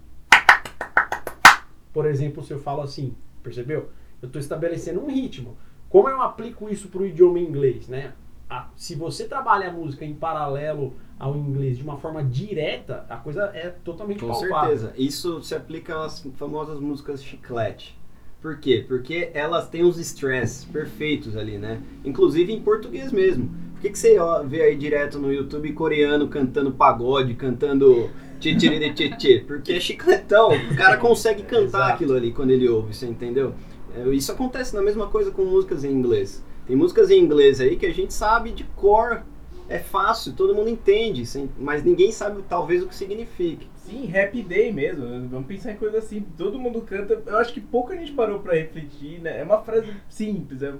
Por 1.94 2.06
exemplo, 2.06 2.44
se 2.44 2.52
eu 2.52 2.60
falo 2.60 2.82
assim, 2.82 3.16
percebeu? 3.44 3.90
Eu 4.22 4.28
estou 4.28 4.40
estabelecendo 4.40 5.00
um 5.00 5.10
ritmo. 5.10 5.58
Como 5.90 6.10
eu 6.10 6.22
aplico 6.22 6.70
isso 6.70 6.90
para 6.90 7.02
o 7.02 7.06
idioma 7.06 7.40
inglês, 7.40 7.88
né? 7.88 8.14
Ah, 8.50 8.70
se 8.76 8.96
você 8.96 9.26
trabalha 9.26 9.70
a 9.70 9.72
música 9.72 10.06
em 10.06 10.14
paralelo 10.14 10.94
ao 11.20 11.36
inglês 11.36 11.78
de 11.78 11.84
uma 11.84 11.98
forma 11.98 12.24
direta, 12.24 13.06
a 13.10 13.18
coisa 13.18 13.52
é 13.54 13.70
totalmente 13.84 14.22
Com 14.22 14.28
palpável. 14.28 14.78
certeza. 14.78 14.94
Isso 14.98 15.42
se 15.42 15.54
aplica 15.54 16.06
às 16.06 16.22
famosas 16.36 16.80
músicas 16.80 17.24
chiclete. 17.24 17.98
Por 18.42 18.60
quê? 18.60 18.86
Porque 18.88 19.32
elas 19.34 19.68
têm 19.68 19.84
os 19.84 19.98
stress 19.98 20.66
perfeitos 20.66 21.36
ali, 21.36 21.58
né? 21.58 21.82
Inclusive 22.06 22.54
em 22.54 22.62
português 22.62 23.12
mesmo. 23.12 23.50
Por 23.74 23.82
que, 23.82 23.90
que 23.90 24.00
você 24.00 24.18
vê 24.46 24.62
aí 24.62 24.76
direto 24.76 25.20
no 25.20 25.32
YouTube 25.32 25.72
coreano 25.74 26.28
cantando 26.28 26.72
pagode, 26.72 27.34
cantando 27.34 28.10
tchê 28.40 29.40
Porque 29.46 29.74
é 29.74 29.80
chicletão. 29.80 30.50
O 30.50 30.76
cara 30.76 30.98
consegue 30.98 31.44
cantar 31.44 31.90
aquilo 31.90 32.16
ali 32.16 32.32
quando 32.32 32.52
ele 32.52 32.68
ouve, 32.68 32.94
você 32.96 33.06
entendeu? 33.06 33.54
É, 33.96 34.08
Isso 34.10 34.32
acontece 34.32 34.76
na 34.76 34.82
mesma 34.82 35.08
coisa 35.08 35.32
com 35.32 35.44
músicas 35.44 35.84
em 35.84 35.92
inglês. 35.92 36.44
Tem 36.66 36.76
músicas 36.76 37.10
em 37.10 37.20
inglês 37.20 37.62
aí 37.62 37.76
que 37.76 37.86
a 37.86 37.94
gente 37.94 38.14
sabe 38.14 38.52
de 38.52 38.64
cor. 38.76 39.24
É 39.70 39.80
fácil, 39.80 40.32
todo 40.32 40.56
mundo 40.56 40.70
entende, 40.70 41.24
mas 41.60 41.84
ninguém 41.84 42.10
sabe 42.10 42.42
talvez 42.48 42.82
o 42.82 42.88
que 42.88 42.96
significa. 42.96 43.66
Sim, 43.76 44.10
Happy 44.18 44.42
Day 44.42 44.72
mesmo. 44.72 45.06
Vamos 45.30 45.46
pensar 45.48 45.72
em 45.72 45.78
coisa 45.78 45.98
assim. 45.98 46.26
Todo 46.38 46.60
mundo 46.60 46.82
canta. 46.82 47.22
Eu 47.26 47.38
acho 47.38 47.54
que 47.54 47.62
pouca 47.62 47.96
gente 47.96 48.12
parou 48.12 48.40
pra 48.40 48.54
refletir, 48.54 49.20
né? 49.22 49.40
É 49.40 49.44
uma 49.44 49.62
frase 49.62 49.88
simples. 50.10 50.62
É, 50.62 50.74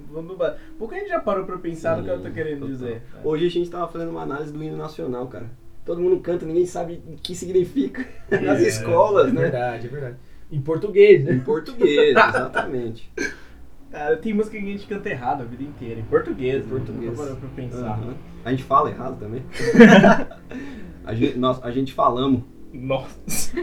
pouca 0.78 0.96
gente 0.96 1.08
já 1.08 1.18
parou 1.20 1.44
pra 1.44 1.56
pensar 1.58 1.96
no 1.96 2.04
que 2.04 2.10
ela 2.10 2.20
tá 2.20 2.28
Sim, 2.28 2.34
querendo 2.34 2.60
total. 2.60 2.74
dizer. 2.74 3.02
Hoje 3.24 3.46
a 3.46 3.50
gente 3.50 3.70
tava 3.70 3.88
fazendo 3.88 4.10
uma 4.10 4.22
análise 4.22 4.52
do 4.52 4.62
hino 4.62 4.76
nacional, 4.76 5.26
cara. 5.26 5.50
Todo 5.88 6.02
mundo 6.02 6.20
canta, 6.20 6.44
ninguém 6.44 6.66
sabe 6.66 7.02
o 7.08 7.16
que 7.16 7.34
significa 7.34 8.06
nas 8.30 8.60
É, 8.60 8.68
escolas, 8.68 9.28
É 9.28 9.32
né? 9.32 9.40
verdade, 9.40 9.86
é 9.86 9.90
verdade. 9.90 10.16
Em 10.52 10.60
português, 10.60 11.24
né? 11.24 11.32
Em 11.32 11.40
português, 11.40 12.10
exatamente. 12.14 13.10
Cara, 13.90 14.18
tem 14.18 14.34
música 14.34 14.58
que 14.58 14.62
a 14.62 14.70
gente 14.70 14.86
canta 14.86 15.08
errado 15.08 15.40
a 15.40 15.44
vida 15.46 15.62
inteira. 15.62 15.98
Em 15.98 16.04
português. 16.04 16.62
Em 16.62 16.68
português. 16.68 17.18
Não 17.18 17.36
pra 17.36 17.48
pensar. 17.56 17.92
Aham. 17.92 18.14
A 18.44 18.50
gente 18.50 18.64
fala 18.64 18.90
errado 18.90 19.18
também. 19.18 19.42
a, 21.06 21.14
gente, 21.14 21.38
nós, 21.38 21.64
a 21.64 21.70
gente 21.70 21.94
falamos. 21.94 22.42
Nossa. 22.70 23.54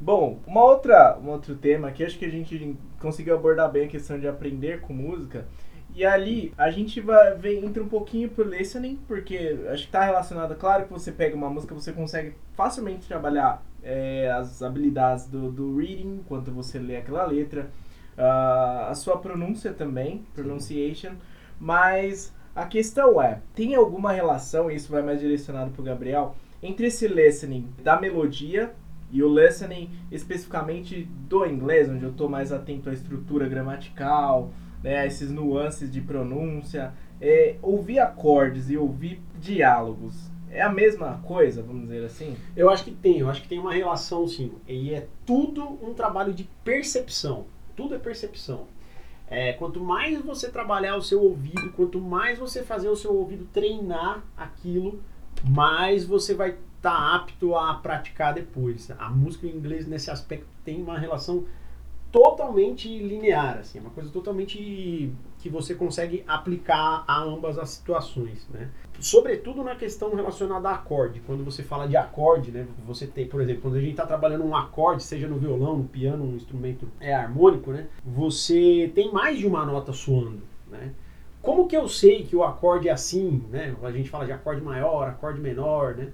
Bom, 0.00 0.40
uma 0.46 0.64
outra, 0.64 1.18
um 1.22 1.28
outro 1.28 1.54
tema 1.54 1.90
que 1.90 2.02
acho 2.02 2.18
que 2.18 2.24
a 2.24 2.30
gente 2.30 2.74
conseguiu 2.98 3.34
abordar 3.34 3.70
bem 3.70 3.84
a 3.84 3.88
questão 3.88 4.18
de 4.18 4.26
aprender 4.26 4.80
com 4.80 4.94
música. 4.94 5.46
E 5.94 6.04
ali 6.04 6.52
a 6.56 6.70
gente 6.70 7.00
vai 7.00 7.34
ver, 7.36 7.64
entra 7.64 7.82
um 7.82 7.88
pouquinho 7.88 8.28
pro 8.28 8.48
listening, 8.48 8.98
porque 9.08 9.58
acho 9.68 9.86
que 9.86 9.92
tá 9.92 10.04
relacionado, 10.04 10.54
claro 10.54 10.84
que 10.84 10.92
você 10.92 11.10
pega 11.10 11.36
uma 11.36 11.50
música, 11.50 11.74
você 11.74 11.92
consegue 11.92 12.34
facilmente 12.54 13.06
trabalhar 13.06 13.62
é, 13.82 14.30
as 14.30 14.62
habilidades 14.62 15.26
do, 15.26 15.50
do 15.50 15.76
reading, 15.76 16.20
enquanto 16.20 16.50
você 16.50 16.78
lê 16.78 16.96
aquela 16.96 17.24
letra, 17.26 17.70
ah, 18.16 18.88
a 18.90 18.94
sua 18.94 19.18
pronúncia 19.18 19.72
também, 19.72 20.24
pronunciation, 20.34 21.12
mas 21.58 22.32
a 22.54 22.66
questão 22.66 23.20
é, 23.20 23.40
tem 23.54 23.74
alguma 23.74 24.12
relação, 24.12 24.70
e 24.70 24.76
isso 24.76 24.90
vai 24.90 25.02
mais 25.02 25.20
direcionado 25.20 25.70
pro 25.70 25.82
Gabriel, 25.82 26.34
entre 26.62 26.86
esse 26.86 27.08
listening 27.08 27.68
da 27.82 28.00
melodia 28.00 28.72
e 29.10 29.22
o 29.22 29.28
listening 29.28 29.90
especificamente 30.10 31.04
do 31.28 31.46
inglês, 31.46 31.88
onde 31.88 32.04
eu 32.04 32.10
estou 32.10 32.28
mais 32.28 32.52
atento 32.52 32.90
à 32.90 32.92
estrutura 32.92 33.48
gramatical, 33.48 34.52
né, 34.82 35.06
esses 35.06 35.30
nuances 35.30 35.90
de 35.90 36.00
pronúncia, 36.00 36.92
é, 37.20 37.56
ouvir 37.62 37.98
acordes 37.98 38.70
e 38.70 38.76
ouvir 38.76 39.20
diálogos. 39.38 40.30
É 40.50 40.62
a 40.62 40.68
mesma 40.68 41.20
coisa, 41.24 41.62
vamos 41.62 41.82
dizer 41.82 42.04
assim? 42.04 42.36
Eu 42.56 42.70
acho 42.70 42.82
que 42.82 42.90
tem, 42.90 43.18
eu 43.18 43.30
acho 43.30 43.42
que 43.42 43.48
tem 43.48 43.58
uma 43.58 43.72
relação 43.72 44.26
sim. 44.26 44.52
E 44.66 44.92
é 44.92 45.06
tudo 45.24 45.78
um 45.82 45.94
trabalho 45.94 46.34
de 46.34 46.44
percepção. 46.64 47.46
Tudo 47.76 47.94
é 47.94 47.98
percepção. 47.98 48.66
É, 49.28 49.52
quanto 49.52 49.78
mais 49.78 50.20
você 50.20 50.50
trabalhar 50.50 50.96
o 50.96 51.02
seu 51.02 51.22
ouvido, 51.22 51.70
quanto 51.76 52.00
mais 52.00 52.36
você 52.36 52.64
fazer 52.64 52.88
o 52.88 52.96
seu 52.96 53.14
ouvido 53.14 53.46
treinar 53.52 54.24
aquilo, 54.36 55.00
mais 55.48 56.04
você 56.04 56.34
vai 56.34 56.56
estar 56.76 57.14
apto 57.14 57.54
a 57.54 57.74
praticar 57.74 58.34
depois. 58.34 58.90
A 58.98 59.08
música 59.08 59.46
em 59.46 59.50
inglês 59.50 59.86
nesse 59.86 60.10
aspecto 60.10 60.48
tem 60.64 60.82
uma 60.82 60.98
relação 60.98 61.44
totalmente 62.12 62.88
linear, 62.98 63.58
assim, 63.58 63.78
é 63.78 63.80
uma 63.80 63.90
coisa 63.90 64.10
totalmente 64.10 65.12
que 65.38 65.48
você 65.48 65.74
consegue 65.74 66.22
aplicar 66.26 67.04
a 67.06 67.22
ambas 67.22 67.58
as 67.58 67.70
situações, 67.70 68.46
né? 68.50 68.68
Sobretudo 68.98 69.64
na 69.64 69.74
questão 69.74 70.14
relacionada 70.14 70.68
a 70.68 70.74
acorde. 70.74 71.20
Quando 71.20 71.42
você 71.44 71.62
fala 71.62 71.88
de 71.88 71.96
acorde, 71.96 72.50
né? 72.50 72.66
Você 72.86 73.06
tem, 73.06 73.26
por 73.26 73.40
exemplo, 73.40 73.62
quando 73.62 73.76
a 73.76 73.80
gente 73.80 73.92
está 73.92 74.04
trabalhando 74.04 74.44
um 74.44 74.54
acorde, 74.54 75.02
seja 75.02 75.26
no 75.26 75.38
violão, 75.38 75.78
no 75.78 75.84
piano, 75.84 76.24
um 76.24 76.36
instrumento 76.36 76.86
é 77.00 77.14
harmônico, 77.14 77.70
né? 77.70 77.86
Você 78.04 78.92
tem 78.94 79.10
mais 79.12 79.38
de 79.38 79.46
uma 79.46 79.64
nota 79.64 79.92
soando, 79.92 80.42
né? 80.70 80.92
Como 81.40 81.66
que 81.66 81.76
eu 81.76 81.88
sei 81.88 82.24
que 82.24 82.36
o 82.36 82.44
acorde 82.44 82.88
é 82.88 82.92
assim, 82.92 83.42
né? 83.50 83.74
A 83.82 83.90
gente 83.90 84.10
fala 84.10 84.26
de 84.26 84.32
acorde 84.32 84.60
maior, 84.60 85.08
acorde 85.08 85.40
menor, 85.40 85.94
né? 85.94 86.08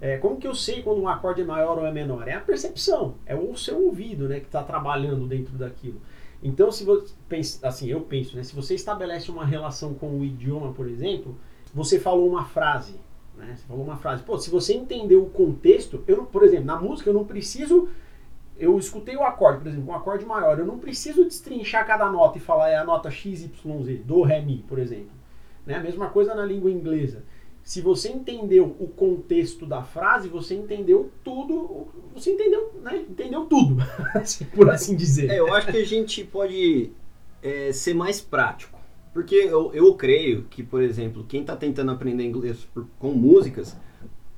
É, 0.00 0.16
como 0.18 0.36
que 0.36 0.46
eu 0.46 0.54
sei 0.54 0.82
quando 0.82 1.00
um 1.00 1.08
acorde 1.08 1.42
é 1.42 1.44
maior 1.44 1.78
ou 1.78 1.86
é 1.86 1.92
menor? 1.92 2.28
É 2.28 2.34
a 2.34 2.40
percepção, 2.40 3.16
é 3.26 3.34
o 3.34 3.56
seu 3.56 3.84
ouvido, 3.84 4.28
né, 4.28 4.38
que 4.38 4.46
está 4.46 4.62
trabalhando 4.62 5.26
dentro 5.26 5.56
daquilo. 5.56 6.00
Então, 6.42 6.70
se 6.70 6.84
você 6.84 7.12
pensa, 7.28 7.66
assim, 7.66 7.88
eu 7.88 8.00
penso, 8.02 8.36
né? 8.36 8.44
Se 8.44 8.54
você 8.54 8.74
estabelece 8.74 9.28
uma 9.28 9.44
relação 9.44 9.92
com 9.94 10.20
o 10.20 10.24
idioma, 10.24 10.72
por 10.72 10.88
exemplo, 10.88 11.36
você 11.74 11.98
falou 11.98 12.28
uma 12.28 12.44
frase, 12.44 12.94
né? 13.36 13.54
Você 13.56 13.66
falou 13.66 13.84
uma 13.84 13.96
frase. 13.96 14.22
Pô, 14.22 14.38
se 14.38 14.48
você 14.48 14.72
entendeu 14.72 15.24
o 15.24 15.30
contexto, 15.30 16.04
eu 16.06 16.24
por 16.26 16.44
exemplo, 16.44 16.66
na 16.66 16.80
música 16.80 17.10
eu 17.10 17.14
não 17.14 17.24
preciso 17.24 17.88
eu 18.58 18.76
escutei 18.76 19.16
o 19.16 19.22
acorde, 19.22 19.60
por 19.60 19.68
exemplo, 19.68 19.88
um 19.88 19.94
acorde 19.94 20.26
maior, 20.26 20.58
eu 20.58 20.66
não 20.66 20.78
preciso 20.78 21.24
destrinchar 21.24 21.86
cada 21.86 22.10
nota 22.10 22.38
e 22.38 22.40
falar 22.40 22.70
é 22.70 22.76
a 22.76 22.84
nota 22.84 23.08
X, 23.08 23.44
Y, 23.44 23.82
Z, 23.84 23.94
do, 24.04 24.22
ré, 24.22 24.40
mi, 24.40 24.64
por 24.68 24.80
exemplo. 24.80 25.12
Né? 25.64 25.76
A 25.76 25.80
mesma 25.80 26.08
coisa 26.08 26.34
na 26.34 26.44
língua 26.44 26.70
inglesa. 26.70 27.22
Se 27.68 27.82
você 27.82 28.08
entendeu 28.08 28.74
o 28.80 28.88
contexto 28.88 29.66
da 29.66 29.82
frase, 29.82 30.26
você 30.26 30.54
entendeu 30.54 31.12
tudo, 31.22 31.86
você 32.14 32.32
entendeu, 32.32 32.72
né? 32.82 33.04
Entendeu 33.06 33.44
tudo, 33.44 33.76
por 34.56 34.70
assim 34.70 34.96
dizer. 34.96 35.28
É, 35.28 35.38
eu 35.38 35.52
acho 35.52 35.70
que 35.70 35.76
a 35.76 35.84
gente 35.84 36.24
pode 36.24 36.90
é, 37.42 37.70
ser 37.70 37.92
mais 37.92 38.22
prático. 38.22 38.78
Porque 39.12 39.34
eu, 39.34 39.70
eu 39.74 39.92
creio 39.96 40.44
que, 40.44 40.62
por 40.62 40.80
exemplo, 40.80 41.26
quem 41.28 41.42
está 41.42 41.54
tentando 41.56 41.90
aprender 41.90 42.24
inglês 42.24 42.66
por- 42.72 42.86
com 42.98 43.12
músicas, 43.12 43.76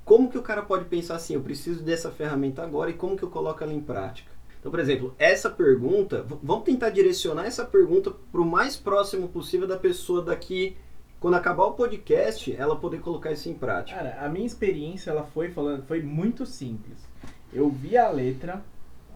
como 0.04 0.28
que 0.28 0.36
o 0.36 0.42
cara 0.42 0.62
pode 0.62 0.86
pensar 0.86 1.14
assim, 1.14 1.34
eu 1.34 1.40
preciso 1.40 1.84
dessa 1.84 2.10
ferramenta 2.10 2.64
agora 2.64 2.90
e 2.90 2.94
como 2.94 3.16
que 3.16 3.22
eu 3.22 3.30
coloco 3.30 3.62
ela 3.62 3.72
em 3.72 3.80
prática? 3.80 4.28
Então, 4.58 4.72
por 4.72 4.80
exemplo, 4.80 5.14
essa 5.20 5.48
pergunta, 5.48 6.26
vamos 6.42 6.64
tentar 6.64 6.90
direcionar 6.90 7.46
essa 7.46 7.64
pergunta 7.64 8.10
para 8.10 8.40
o 8.40 8.44
mais 8.44 8.76
próximo 8.76 9.28
possível 9.28 9.68
da 9.68 9.76
pessoa 9.76 10.20
daqui, 10.20 10.76
quando 11.20 11.34
acabar 11.34 11.64
o 11.64 11.74
podcast, 11.74 12.56
ela 12.56 12.74
poder 12.76 13.00
colocar 13.00 13.30
isso 13.30 13.48
em 13.50 13.54
prática. 13.54 13.98
Cara, 13.98 14.24
a 14.24 14.28
minha 14.28 14.46
experiência, 14.46 15.10
ela 15.10 15.22
foi 15.22 15.50
falando, 15.50 15.84
foi 15.84 16.02
muito 16.02 16.46
simples. 16.46 17.06
Eu 17.52 17.68
vi 17.68 17.96
a 17.98 18.08
letra 18.08 18.64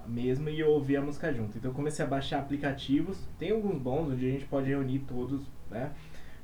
mesmo 0.07 0.51
e 0.51 0.61
eu 0.61 0.69
ouvi 0.69 0.97
a 0.97 1.01
música 1.01 1.33
junto. 1.33 1.57
Então 1.57 1.71
eu 1.71 1.75
comecei 1.75 2.05
a 2.05 2.09
baixar 2.09 2.41
aplicativos, 2.41 3.19
tem 3.39 3.53
alguns 3.53 3.79
bons 3.79 4.13
onde 4.13 4.29
a 4.29 4.31
gente 4.31 4.45
pode 4.45 4.69
reunir 4.69 4.99
todos, 5.01 5.43
né? 5.71 5.93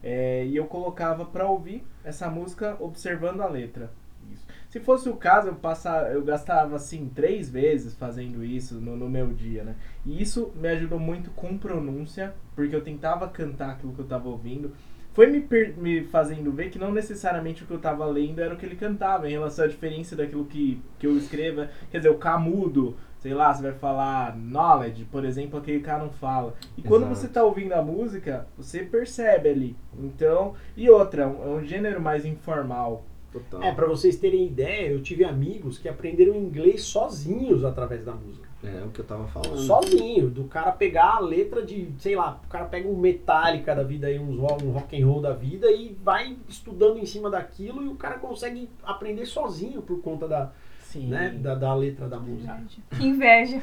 É, 0.02 0.46
e 0.46 0.56
eu 0.56 0.64
colocava 0.64 1.26
pra 1.26 1.46
ouvir 1.46 1.84
essa 2.02 2.30
música 2.30 2.74
observando 2.80 3.42
a 3.42 3.46
letra. 3.46 3.92
Isso. 4.32 4.46
Se 4.68 4.80
fosse 4.80 5.10
o 5.10 5.16
caso, 5.16 5.48
eu, 5.48 5.54
passar, 5.56 6.10
eu 6.12 6.22
gastava 6.22 6.76
assim 6.76 7.10
três 7.14 7.50
vezes 7.50 7.94
fazendo 7.94 8.42
isso 8.42 8.76
no, 8.80 8.96
no 8.96 9.10
meu 9.10 9.28
dia, 9.32 9.62
né? 9.64 9.76
E 10.06 10.22
isso 10.22 10.52
me 10.54 10.68
ajudou 10.68 10.98
muito 10.98 11.30
com 11.32 11.58
pronúncia, 11.58 12.34
porque 12.54 12.74
eu 12.74 12.82
tentava 12.82 13.28
cantar 13.28 13.72
aquilo 13.72 13.92
que 13.92 14.00
eu 14.00 14.06
tava 14.06 14.28
ouvindo. 14.28 14.72
Foi 15.12 15.26
me, 15.26 15.40
per- 15.40 15.76
me 15.76 16.04
fazendo 16.04 16.52
ver 16.52 16.70
que 16.70 16.78
não 16.78 16.92
necessariamente 16.92 17.64
o 17.64 17.66
que 17.66 17.72
eu 17.72 17.80
tava 17.80 18.06
lendo 18.06 18.40
era 18.40 18.54
o 18.54 18.56
que 18.56 18.64
ele 18.64 18.76
cantava, 18.76 19.28
em 19.28 19.32
relação 19.32 19.64
à 19.64 19.68
diferença 19.68 20.14
daquilo 20.14 20.44
que, 20.44 20.80
que 20.98 21.06
eu 21.06 21.16
escreva. 21.16 21.68
Quer 21.90 21.98
dizer, 21.98 22.10
o 22.10 22.18
K 22.18 22.38
mudo, 22.38 22.96
sei 23.18 23.34
lá, 23.34 23.52
você 23.52 23.62
vai 23.62 23.72
falar 23.72 24.36
knowledge, 24.36 25.04
por 25.06 25.24
exemplo, 25.24 25.58
aquele 25.58 25.80
K 25.80 25.98
não 25.98 26.10
fala. 26.10 26.54
E 26.76 26.82
quando 26.82 27.02
Exato. 27.06 27.16
você 27.16 27.28
tá 27.28 27.42
ouvindo 27.42 27.72
a 27.72 27.82
música, 27.82 28.46
você 28.56 28.80
percebe 28.84 29.48
ali. 29.48 29.76
Então, 29.98 30.54
e 30.76 30.88
outra, 30.88 31.24
é 31.24 31.26
um, 31.26 31.64
gênero 31.64 32.00
mais 32.00 32.24
informal. 32.24 33.04
Total. 33.32 33.62
É, 33.62 33.72
pra 33.72 33.86
vocês 33.86 34.16
terem 34.16 34.46
ideia, 34.46 34.90
eu 34.90 35.00
tive 35.02 35.24
amigos 35.24 35.78
que 35.78 35.88
aprenderam 35.88 36.34
inglês 36.34 36.82
sozinhos 36.82 37.64
através 37.64 38.04
da 38.04 38.12
música. 38.12 38.49
É 38.62 38.84
o 38.84 38.90
que 38.90 39.00
eu 39.00 39.04
tava 39.06 39.26
falando. 39.28 39.58
Sozinho, 39.58 40.28
do 40.28 40.44
cara 40.44 40.70
pegar 40.72 41.16
a 41.16 41.20
letra 41.20 41.62
de, 41.62 41.88
sei 41.98 42.14
lá, 42.14 42.38
o 42.44 42.48
cara 42.48 42.66
pega 42.66 42.86
um 42.86 42.96
Metallica 42.96 43.74
da 43.74 43.82
vida 43.82 44.06
aí, 44.06 44.18
uns 44.18 44.38
rock, 44.38 44.64
um 44.64 44.70
rock 44.70 45.00
and 45.02 45.06
roll 45.06 45.22
da 45.22 45.32
vida 45.32 45.70
e 45.70 45.96
vai 46.02 46.36
estudando 46.46 46.98
em 46.98 47.06
cima 47.06 47.30
daquilo 47.30 47.82
e 47.82 47.88
o 47.88 47.94
cara 47.94 48.18
consegue 48.18 48.68
aprender 48.82 49.24
sozinho 49.24 49.80
por 49.80 50.02
conta 50.02 50.28
da, 50.28 50.50
Sim. 50.80 51.06
né, 51.08 51.30
da, 51.38 51.54
da 51.54 51.74
letra 51.74 52.06
da 52.06 52.18
música. 52.18 52.60
Que 52.90 53.06
inveja. 53.06 53.62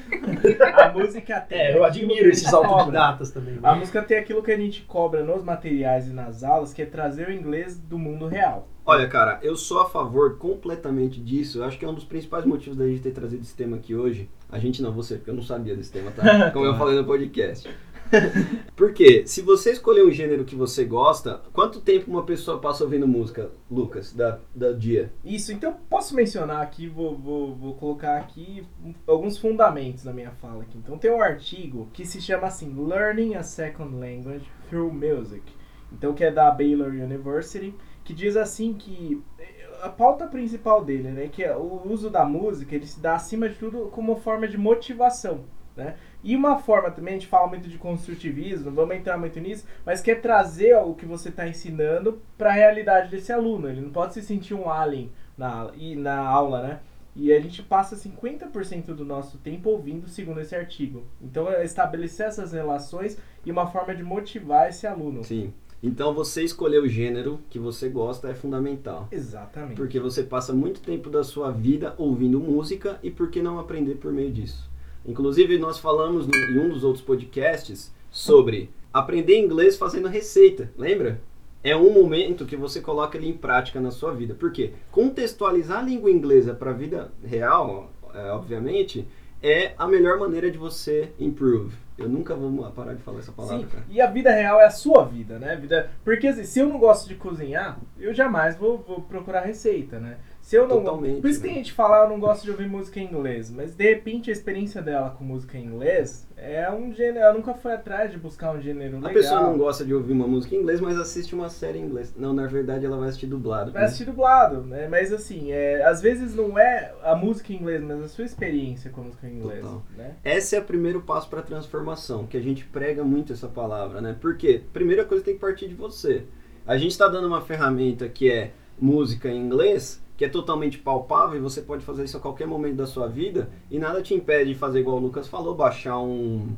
A 0.75 0.89
música 0.91 1.41
tem. 1.41 1.59
É, 1.59 1.77
eu 1.77 1.83
admiro 1.83 2.21
que 2.21 2.25
a 2.25 2.29
esses 2.29 2.51
autodidatas 2.51 3.29
também. 3.31 3.53
né? 3.53 3.59
A 3.61 3.75
música 3.75 4.01
tem 4.01 4.17
aquilo 4.17 4.41
que 4.41 4.51
a 4.51 4.57
gente 4.57 4.81
cobra 4.81 5.23
nos 5.23 5.43
materiais 5.43 6.07
e 6.07 6.12
nas 6.12 6.43
aulas, 6.43 6.73
que 6.73 6.81
é 6.81 6.86
trazer 6.86 7.27
o 7.27 7.31
inglês 7.31 7.77
do 7.77 7.99
mundo 7.99 8.27
real. 8.27 8.67
Olha, 8.89 9.06
cara, 9.06 9.38
eu 9.43 9.58
sou 9.58 9.82
a 9.82 9.89
favor 9.89 10.38
completamente 10.38 11.19
disso. 11.19 11.58
Eu 11.58 11.65
acho 11.65 11.78
que 11.78 11.84
é 11.84 11.89
um 11.89 11.93
dos 11.93 12.06
principais 12.06 12.45
motivos 12.45 12.78
da 12.78 12.88
gente 12.88 13.02
ter 13.02 13.12
trazido 13.12 13.41
esse 13.41 13.54
tema 13.54 13.76
aqui 13.76 13.93
hoje. 13.93 14.30
A 14.50 14.58
gente 14.60 14.82
não, 14.82 14.93
você, 14.93 15.15
porque 15.15 15.30
eu 15.30 15.36
não 15.36 15.43
sabia 15.43 15.76
desse 15.76 15.91
tema, 15.91 16.10
tá? 16.10 16.52
Como 16.52 16.65
eu 16.65 16.73
falei 16.78 16.95
no 16.95 17.04
podcast. 17.04 17.69
Porque 18.73 19.28
se 19.28 19.41
você 19.41 19.71
escolher 19.71 20.06
um 20.06 20.12
gênero 20.12 20.45
que 20.45 20.56
você 20.56 20.86
gosta, 20.86 21.41
quanto 21.52 21.82
tempo 21.82 22.10
uma 22.10 22.23
pessoa 22.23 22.58
passa 22.58 22.86
ouvindo 22.86 23.06
música, 23.06 23.52
Lucas, 23.69 24.13
da, 24.13 24.39
da 24.56 24.71
dia? 24.71 25.12
Isso, 25.26 25.52
então 25.52 25.76
posso 25.89 26.15
mencionar 26.15 26.62
aqui, 26.62 26.88
vou, 26.88 27.17
vou, 27.17 27.54
vou 27.54 27.76
colocar 27.76 28.15
aqui 28.15 28.65
alguns 29.06 29.38
fundamentos 29.38 30.06
na 30.06 30.13
minha 30.13 30.32
fala 30.32 30.63
aqui. 30.63 30.78
Então 30.78 30.97
tem 30.97 31.12
um 31.12 31.21
artigo 31.21 31.89
que 31.91 32.06
se 32.06 32.21
chama 32.21 32.47
assim, 32.47 32.73
Learning 32.73 33.36
a 33.36 33.43
Second 33.43 33.93
Language 33.93 34.50
Through 34.69 34.93
Music. 34.93 35.43
Então 35.91 36.13
que 36.13 36.23
é 36.23 36.32
da 36.32 36.50
Baylor 36.50 36.91
University, 36.91 37.76
que 38.08 38.13
diz 38.13 38.38
assim 38.38 38.74
que 38.74 39.22
eh, 39.38 39.65
a 39.84 39.89
pauta 39.89 40.28
principal 40.28 40.82
dele, 40.86 41.10
né, 41.10 41.28
que 41.28 41.43
é 41.43 41.54
o 41.54 41.82
uso 41.86 42.10
da 42.10 42.24
música, 42.24 42.74
ele 42.74 42.88
se 42.88 43.02
dá 43.02 43.15
acima 43.15 43.50
de 43.50 43.56
tudo 43.56 43.89
como 43.91 44.15
forma 44.15 44.48
de 44.48 44.58
motivação, 44.58 45.43
né? 45.76 45.98
E 46.24 46.34
uma 46.34 46.58
forma 46.58 46.89
também, 46.89 47.15
a 47.15 47.17
gente 47.17 47.28
fala 47.28 47.48
muito 47.48 47.67
de 47.67 47.78
construtivismo, 47.78 48.72
vamos 48.72 48.96
entrar 48.96 49.17
muito 49.17 49.38
nisso, 49.41 49.67
mas 49.86 50.00
que 50.00 50.12
é 50.12 50.15
trazer 50.15 50.74
o 50.78 50.93
que 50.93 51.06
você 51.06 51.28
está 51.28 51.50
ensinando 51.50 52.22
para 52.38 52.50
a 52.50 52.54
realidade 52.54 53.12
desse 53.12 53.34
aluno. 53.34 53.67
Ele 53.67 53.82
não 53.82 53.91
pode 53.91 54.13
se 54.13 54.22
sentir 54.22 54.54
um 54.54 54.70
alien 54.70 55.12
na, 55.38 55.70
na 55.98 56.17
aula, 56.17 56.62
né? 56.65 56.80
E 57.13 57.34
a 57.34 57.41
gente 57.41 57.62
passa 57.62 57.98
50% 57.98 58.86
do 58.96 59.04
nosso 59.04 59.38
tempo 59.38 59.70
ouvindo, 59.70 60.08
segundo 60.08 60.39
esse 60.39 60.56
artigo. 60.56 61.04
Então, 61.22 61.52
é 61.52 61.65
estabelecer 61.65 62.28
essas 62.28 62.54
relações 62.54 63.17
e 63.46 63.52
uma 63.52 63.67
forma 63.67 63.93
de 63.93 64.02
motivar 64.02 64.70
esse 64.70 64.88
aluno. 64.88 65.26
Sim. 65.26 65.54
Então 65.81 66.13
você 66.13 66.43
escolher 66.43 66.81
o 66.81 66.87
gênero 66.87 67.39
que 67.49 67.59
você 67.59 67.87
gosta 67.87 68.29
é 68.29 68.33
fundamental. 68.33 69.07
Exatamente. 69.11 69.75
Porque 69.75 69.99
você 69.99 70.23
passa 70.23 70.53
muito 70.53 70.81
tempo 70.81 71.09
da 71.09 71.23
sua 71.23 71.51
vida 71.51 71.93
ouvindo 71.97 72.39
música 72.39 72.99
e 73.03 73.11
por 73.11 73.29
que 73.29 73.41
não 73.41 73.59
aprender 73.59 73.95
por 73.95 74.11
meio 74.11 74.31
disso? 74.31 74.67
Inclusive, 75.05 75.57
nós 75.57 75.77
falamos 75.79 76.27
no- 76.27 76.33
em 76.35 76.59
um 76.59 76.69
dos 76.69 76.83
outros 76.83 77.03
podcasts 77.03 77.93
sobre 78.09 78.69
aprender 78.91 79.37
inglês 79.39 79.77
fazendo 79.77 80.07
receita, 80.07 80.71
lembra? 80.77 81.21
É 81.63 81.75
um 81.75 81.91
momento 81.93 82.45
que 82.45 82.55
você 82.55 82.81
coloca 82.81 83.17
ele 83.17 83.27
em 83.29 83.33
prática 83.37 83.79
na 83.79 83.91
sua 83.91 84.13
vida. 84.13 84.33
Por 84.33 84.51
quê? 84.51 84.71
Contextualizar 84.91 85.79
a 85.79 85.83
língua 85.83 86.09
inglesa 86.09 86.53
para 86.53 86.71
a 86.71 86.73
vida 86.73 87.11
real, 87.23 87.91
é, 88.13 88.31
obviamente, 88.31 89.05
é 89.41 89.73
a 89.78 89.88
melhor 89.88 90.19
maneira 90.19 90.50
de 90.50 90.58
você 90.58 91.12
improve. 91.19 91.76
Eu 91.97 92.08
nunca 92.08 92.36
vou 92.36 92.71
parar 92.71 92.93
de 92.93 93.02
falar 93.02 93.19
essa 93.19 93.32
palavra, 93.32 93.60
Sim, 93.60 93.65
cara. 93.65 93.84
e 93.89 94.00
a 94.00 94.08
vida 94.08 94.32
real 94.32 94.62
é 94.62 94.65
a 94.65 94.69
sua 94.69 95.04
vida, 95.04 95.39
né? 95.39 95.56
Vida... 95.56 95.89
Porque 96.04 96.28
assim, 96.28 96.43
se 96.43 96.60
eu 96.60 96.67
não 96.67 96.78
gosto 96.78 97.08
de 97.08 97.15
cozinhar, 97.15 97.80
eu 98.00 98.13
jamais 98.13 98.56
vou, 98.56 98.78
vou 98.88 99.02
procurar 99.02 99.41
receita, 99.41 100.00
né? 100.00 100.17
Se 100.47 100.55
eu 100.55 100.65
não 100.65 100.77
Totalmente, 100.77 101.19
Por 101.19 101.29
isso 101.29 101.41
que 101.41 101.47
né? 101.47 101.53
a 101.55 101.57
gente 101.57 101.73
fala, 101.73 102.05
eu 102.05 102.10
não 102.10 102.21
gosto 102.21 102.45
de 102.45 102.51
ouvir 102.51 102.69
música 102.69 103.01
em 103.01 103.03
inglês, 103.03 103.51
mas 103.51 103.75
de 103.75 103.83
repente 103.83 104.29
a 104.29 104.33
experiência 104.33 104.81
dela 104.81 105.10
com 105.10 105.21
música 105.21 105.57
em 105.57 105.65
inglês 105.65 106.25
é 106.38 106.71
um 106.71 106.93
gênero. 106.93 107.19
Ela 107.19 107.33
nunca 107.33 107.53
foi 107.53 107.73
atrás 107.73 108.12
de 108.12 108.17
buscar 108.17 108.53
um 108.53 108.62
gênero 108.62 108.95
legal. 108.95 109.12
A 109.12 109.13
pessoa 109.13 109.41
não 109.41 109.57
gosta 109.57 109.83
de 109.83 109.93
ouvir 109.93 110.13
uma 110.13 110.25
música 110.25 110.55
em 110.55 110.60
inglês, 110.60 110.79
mas 110.79 110.97
assiste 110.97 111.36
uma 111.36 111.49
série 111.49 111.79
em 111.79 111.83
inglês. 111.83 112.13
Não, 112.15 112.31
na 112.31 112.47
verdade 112.47 112.86
ela 112.86 112.95
vai 112.95 113.10
assistir 113.10 113.25
dublado. 113.25 113.73
Vai 113.73 113.81
né? 113.81 113.88
assistir 113.88 114.05
dublado, 114.05 114.62
né? 114.62 114.88
Mas 114.88 115.12
assim, 115.12 115.51
é, 115.51 115.83
às 115.83 116.01
vezes 116.01 116.33
não 116.33 116.57
é 116.57 116.93
a 117.03 117.13
música 117.13 117.51
em 117.51 117.57
inglês, 117.57 117.81
mas 117.81 118.01
a 118.01 118.07
sua 118.07 118.23
experiência 118.23 118.89
com 118.89 119.01
a 119.01 119.03
música 119.03 119.27
em 119.27 119.39
inglês, 119.39 119.60
Total. 119.60 119.83
né? 119.97 120.15
Esse 120.23 120.55
é 120.55 120.60
o 120.62 120.63
primeiro 120.63 121.01
passo 121.01 121.27
para 121.29 121.41
a 121.41 121.43
transformação, 121.43 122.25
que 122.25 122.38
a 122.38 122.41
gente 122.41 122.63
prega 122.63 123.03
muito 123.03 123.33
essa 123.33 123.49
palavra, 123.49 123.99
né? 123.99 124.15
Porque 124.21 124.62
primeira 124.71 125.03
coisa 125.03 125.25
tem 125.25 125.33
que 125.33 125.41
partir 125.41 125.67
de 125.67 125.75
você. 125.75 126.23
A 126.65 126.77
gente 126.77 126.91
está 126.91 127.10
dando 127.10 127.27
uma 127.27 127.41
ferramenta 127.41 128.07
que 128.07 128.31
é 128.31 128.51
música 128.79 129.27
em 129.27 129.41
inglês, 129.41 130.01
que 130.17 130.25
é 130.25 130.30
totalmente 130.30 130.80
palpável 130.80 131.38
e 131.38 131.41
você 131.41 131.62
pode 131.62 131.86
fazer 131.86 132.03
isso 132.03 132.17
a 132.17 132.19
qualquer 132.19 132.47
momento 132.47 132.75
da 132.75 132.88
sua 132.88 133.08
vida 133.08 133.49
e 133.69 133.77
nada 133.77 134.01
te 134.01 134.15
impede 134.15 134.53
de 134.53 134.60
fazer 134.60 134.80
igual 134.80 134.97
o 134.97 134.99
Lucas 134.99 135.27
falou, 135.27 135.53
baixar 135.53 135.99
um, 135.99 136.49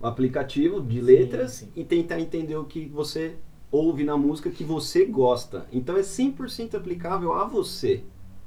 um 0.00 0.06
aplicativo 0.06 0.80
de 0.80 1.00
Sim, 1.00 1.04
letras 1.04 1.50
sim. 1.52 1.68
e 1.76 1.84
tentar 1.84 2.18
entender 2.18 2.56
o 2.56 2.64
que 2.64 2.86
você 2.86 3.34
ouve 3.70 4.04
na 4.04 4.16
música 4.16 4.48
que 4.48 4.64
você 4.64 5.04
gosta. 5.04 5.66
Então 5.70 5.96
é 5.96 6.00
100% 6.00 6.74
aplicável 6.76 7.34
a 7.34 7.44
você. 7.44 8.02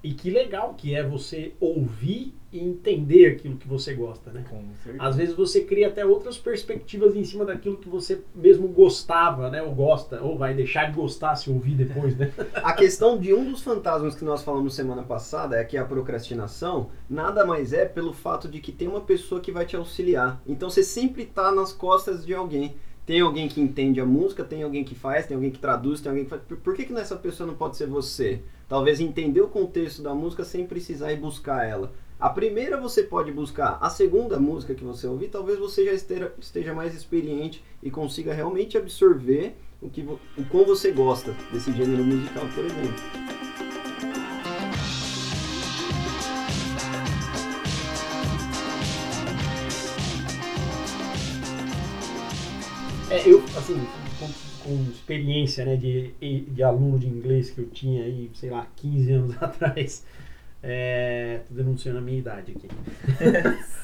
E 0.07 0.13
que 0.13 0.29
legal 0.29 0.73
que 0.73 0.95
é 0.95 1.03
você 1.03 1.51
ouvir 1.59 2.33
e 2.49 2.63
entender 2.63 3.25
aquilo 3.25 3.57
que 3.57 3.67
você 3.67 3.93
gosta, 3.93 4.31
né? 4.31 4.45
Com 4.49 4.63
certeza. 4.81 5.03
Às 5.03 5.17
vezes 5.17 5.35
você 5.35 5.65
cria 5.65 5.89
até 5.89 6.05
outras 6.05 6.37
perspectivas 6.37 7.13
em 7.13 7.25
cima 7.25 7.43
daquilo 7.43 7.75
que 7.75 7.89
você 7.89 8.21
mesmo 8.33 8.69
gostava, 8.69 9.49
né? 9.49 9.61
Ou 9.61 9.75
gosta, 9.75 10.23
ou 10.23 10.37
vai 10.37 10.53
deixar 10.53 10.85
de 10.85 10.95
gostar 10.95 11.35
se 11.35 11.49
ouvir 11.49 11.75
depois, 11.75 12.15
né? 12.15 12.31
A 12.63 12.71
questão 12.71 13.17
de 13.17 13.33
um 13.33 13.51
dos 13.51 13.61
fantasmas 13.61 14.15
que 14.15 14.23
nós 14.23 14.43
falamos 14.43 14.75
semana 14.75 15.03
passada 15.03 15.57
é 15.57 15.63
que 15.65 15.75
a 15.75 15.83
procrastinação 15.83 16.89
nada 17.09 17.45
mais 17.45 17.73
é 17.73 17.83
pelo 17.83 18.13
fato 18.13 18.47
de 18.47 18.61
que 18.61 18.71
tem 18.71 18.87
uma 18.87 19.01
pessoa 19.01 19.41
que 19.41 19.51
vai 19.51 19.65
te 19.65 19.75
auxiliar. 19.75 20.41
Então 20.47 20.69
você 20.69 20.83
sempre 20.83 21.23
está 21.23 21.51
nas 21.51 21.73
costas 21.73 22.25
de 22.25 22.33
alguém. 22.33 22.77
Tem 23.07 23.21
alguém 23.21 23.47
que 23.47 23.61
entende 23.61 24.01
a 24.01 24.05
música, 24.05 24.43
tem 24.43 24.63
alguém 24.63 24.83
que 24.83 24.93
faz, 24.93 25.25
tem 25.25 25.35
alguém 25.35 25.49
que 25.49 25.59
traduz, 25.59 26.01
tem 26.01 26.09
alguém 26.09 26.25
que 26.25 26.29
faz. 26.29 26.41
Por, 26.41 26.57
por 26.57 26.75
que, 26.75 26.83
que 26.83 26.93
essa 26.93 27.15
pessoa 27.15 27.47
não 27.47 27.55
pode 27.55 27.77
ser 27.77 27.87
você? 27.87 28.41
Talvez 28.67 28.99
entender 28.99 29.39
o 29.39 29.47
contexto 29.47 30.03
da 30.03 30.13
música 30.13 30.43
sem 30.43 30.67
precisar 30.67 31.13
ir 31.13 31.17
buscar 31.17 31.65
ela. 31.65 31.93
A 32.19 32.29
primeira 32.29 32.75
você 32.75 33.01
pode 33.01 33.31
buscar, 33.31 33.77
a 33.79 33.89
segunda 33.89 34.37
música 34.37 34.75
que 34.75 34.83
você 34.83 35.07
ouvir, 35.07 35.29
talvez 35.29 35.57
você 35.57 35.85
já 35.85 35.93
esteja, 35.93 36.33
esteja 36.37 36.73
mais 36.73 36.93
experiente 36.93 37.63
e 37.81 37.89
consiga 37.89 38.33
realmente 38.33 38.77
absorver 38.77 39.55
o 39.81 39.89
que 39.89 40.01
o 40.01 40.45
quão 40.51 40.65
você 40.65 40.91
gosta 40.91 41.33
desse 41.53 41.71
gênero 41.71 42.03
musical, 42.03 42.43
por 42.53 42.65
exemplo. 42.65 43.66
É, 53.09 53.27
eu, 53.27 53.43
assim, 53.57 53.75
com, 54.19 54.27
com 54.63 54.91
experiência 54.91 55.65
né, 55.65 55.75
de, 55.77 56.11
de 56.41 56.63
aluno 56.63 56.99
de 56.99 57.07
inglês 57.07 57.49
que 57.49 57.59
eu 57.59 57.67
tinha 57.69 58.03
aí, 58.03 58.29
sei 58.33 58.49
lá, 58.49 58.67
15 58.75 59.11
anos 59.11 59.35
atrás, 59.41 60.05
é, 60.61 61.41
tô 61.47 61.53
denunciando 61.53 61.99
a 61.99 62.01
minha 62.01 62.19
idade 62.19 62.53
aqui. 62.53 62.67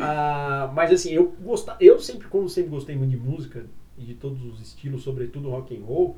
Ah, 0.00 0.70
mas 0.76 0.92
assim, 0.92 1.10
eu, 1.10 1.34
gosta, 1.42 1.76
eu 1.80 1.98
sempre, 1.98 2.28
como 2.28 2.48
sempre 2.48 2.70
gostei 2.70 2.94
muito 2.94 3.10
de 3.10 3.16
música, 3.16 3.66
e 3.98 4.04
de 4.04 4.14
todos 4.14 4.44
os 4.44 4.60
estilos, 4.60 5.02
sobretudo 5.02 5.50
rock 5.50 5.76
and 5.76 5.84
roll, 5.84 6.16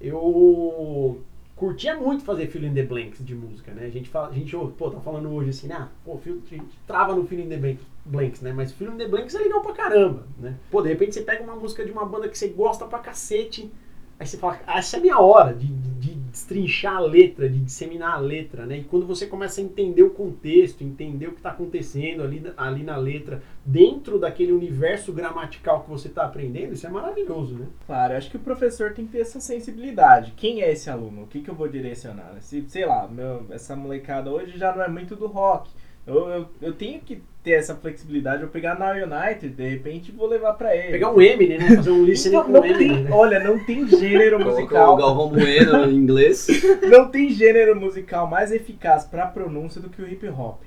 eu 0.00 1.20
curtia 1.56 1.96
muito 1.96 2.22
fazer 2.24 2.46
fill 2.48 2.64
in 2.64 2.74
the 2.74 2.82
blanks 2.82 3.24
de 3.24 3.34
música, 3.34 3.72
né? 3.72 3.86
A 3.86 3.90
gente 3.90 4.08
fala, 4.10 4.28
a 4.28 4.32
gente 4.32 4.54
pô, 4.78 4.90
tá 4.90 5.00
falando 5.00 5.30
hoje 5.32 5.50
assim, 5.50 5.72
ah, 5.72 5.88
pô, 6.04 6.18
fill- 6.18 6.42
a 6.46 6.54
gente 6.54 6.78
trava 6.86 7.14
no 7.14 7.26
fill 7.26 7.40
in 7.40 7.48
the 7.48 7.76
blanks, 8.04 8.40
né? 8.42 8.52
Mas 8.52 8.72
fill 8.72 8.92
in 8.92 8.96
the 8.98 9.08
blanks 9.08 9.34
é 9.34 9.38
legal 9.38 9.62
pra 9.62 9.72
caramba, 9.72 10.26
né? 10.38 10.54
Pô, 10.70 10.82
de 10.82 10.88
repente 10.90 11.14
você 11.14 11.22
pega 11.22 11.42
uma 11.42 11.56
música 11.56 11.84
de 11.84 11.90
uma 11.90 12.04
banda 12.04 12.28
que 12.28 12.38
você 12.38 12.48
gosta 12.48 12.84
pra 12.84 12.98
cacete, 12.98 13.72
aí 14.20 14.26
você 14.26 14.36
fala, 14.36 14.60
ah, 14.66 14.78
essa 14.78 14.96
é 14.96 14.98
a 14.98 15.02
minha 15.02 15.18
hora 15.18 15.54
de, 15.54 15.66
de 15.66 16.14
destrinchar 16.36 16.96
a 16.96 17.00
letra, 17.00 17.48
de 17.48 17.58
disseminar 17.58 18.12
a 18.12 18.18
letra, 18.18 18.66
né? 18.66 18.76
E 18.76 18.84
quando 18.84 19.06
você 19.06 19.26
começa 19.26 19.58
a 19.58 19.64
entender 19.64 20.02
o 20.02 20.10
contexto, 20.10 20.84
entender 20.84 21.28
o 21.28 21.32
que 21.32 21.40
tá 21.40 21.48
acontecendo 21.48 22.22
ali, 22.22 22.42
ali 22.58 22.82
na 22.82 22.98
letra, 22.98 23.42
dentro 23.64 24.18
daquele 24.18 24.52
universo 24.52 25.14
gramatical 25.14 25.82
que 25.82 25.88
você 25.88 26.10
tá 26.10 26.26
aprendendo, 26.26 26.74
isso 26.74 26.86
é 26.86 26.90
maravilhoso, 26.90 27.54
né? 27.54 27.66
Claro, 27.86 28.14
acho 28.14 28.30
que 28.30 28.36
o 28.36 28.40
professor 28.40 28.92
tem 28.92 29.06
que 29.06 29.12
ter 29.12 29.20
essa 29.20 29.40
sensibilidade. 29.40 30.34
Quem 30.36 30.60
é 30.60 30.70
esse 30.70 30.90
aluno? 30.90 31.22
O 31.22 31.26
que, 31.26 31.40
que 31.40 31.48
eu 31.48 31.54
vou 31.54 31.68
direcionar? 31.68 32.36
Se, 32.40 32.62
sei 32.68 32.84
lá, 32.84 33.08
meu, 33.08 33.46
essa 33.48 33.74
molecada 33.74 34.30
hoje 34.30 34.58
já 34.58 34.76
não 34.76 34.82
é 34.82 34.88
muito 34.88 35.16
do 35.16 35.26
rock. 35.26 35.70
Eu, 36.06 36.28
eu, 36.28 36.48
eu 36.60 36.72
tenho 36.74 37.00
que 37.00 37.22
ter 37.46 37.52
essa 37.52 37.76
flexibilidade. 37.76 38.42
Eu 38.42 38.48
pegar 38.48 38.76
na 38.76 38.90
United, 38.90 39.50
de 39.50 39.68
repente, 39.68 40.10
vou 40.10 40.26
levar 40.26 40.54
pra 40.54 40.74
ele. 40.74 40.90
Pegar 40.90 41.12
um 41.12 41.22
Eminem, 41.22 41.58
né? 41.58 41.76
Fazer 41.76 41.92
um 41.92 42.02
listening 42.02 42.34
Então, 42.34 42.44
com 42.46 42.52
não 42.52 42.64
Eminem, 42.64 42.88
tem, 42.88 43.04
né? 43.04 43.10
olha, 43.12 43.38
não 43.38 43.64
tem 43.64 43.86
gênero 43.86 44.38
Colocou 44.38 44.52
o 44.52 44.60
musical. 44.62 44.96
Galvão 44.96 45.28
Bueno 45.28 45.84
em 45.84 45.94
inglês. 45.94 46.48
Não 46.90 47.08
tem 47.08 47.30
gênero 47.30 47.78
musical 47.78 48.26
mais 48.26 48.50
eficaz 48.50 49.04
pra 49.04 49.26
pronúncia 49.26 49.80
do 49.80 49.88
que 49.88 50.02
o 50.02 50.08
hip 50.08 50.26
hop. 50.28 50.62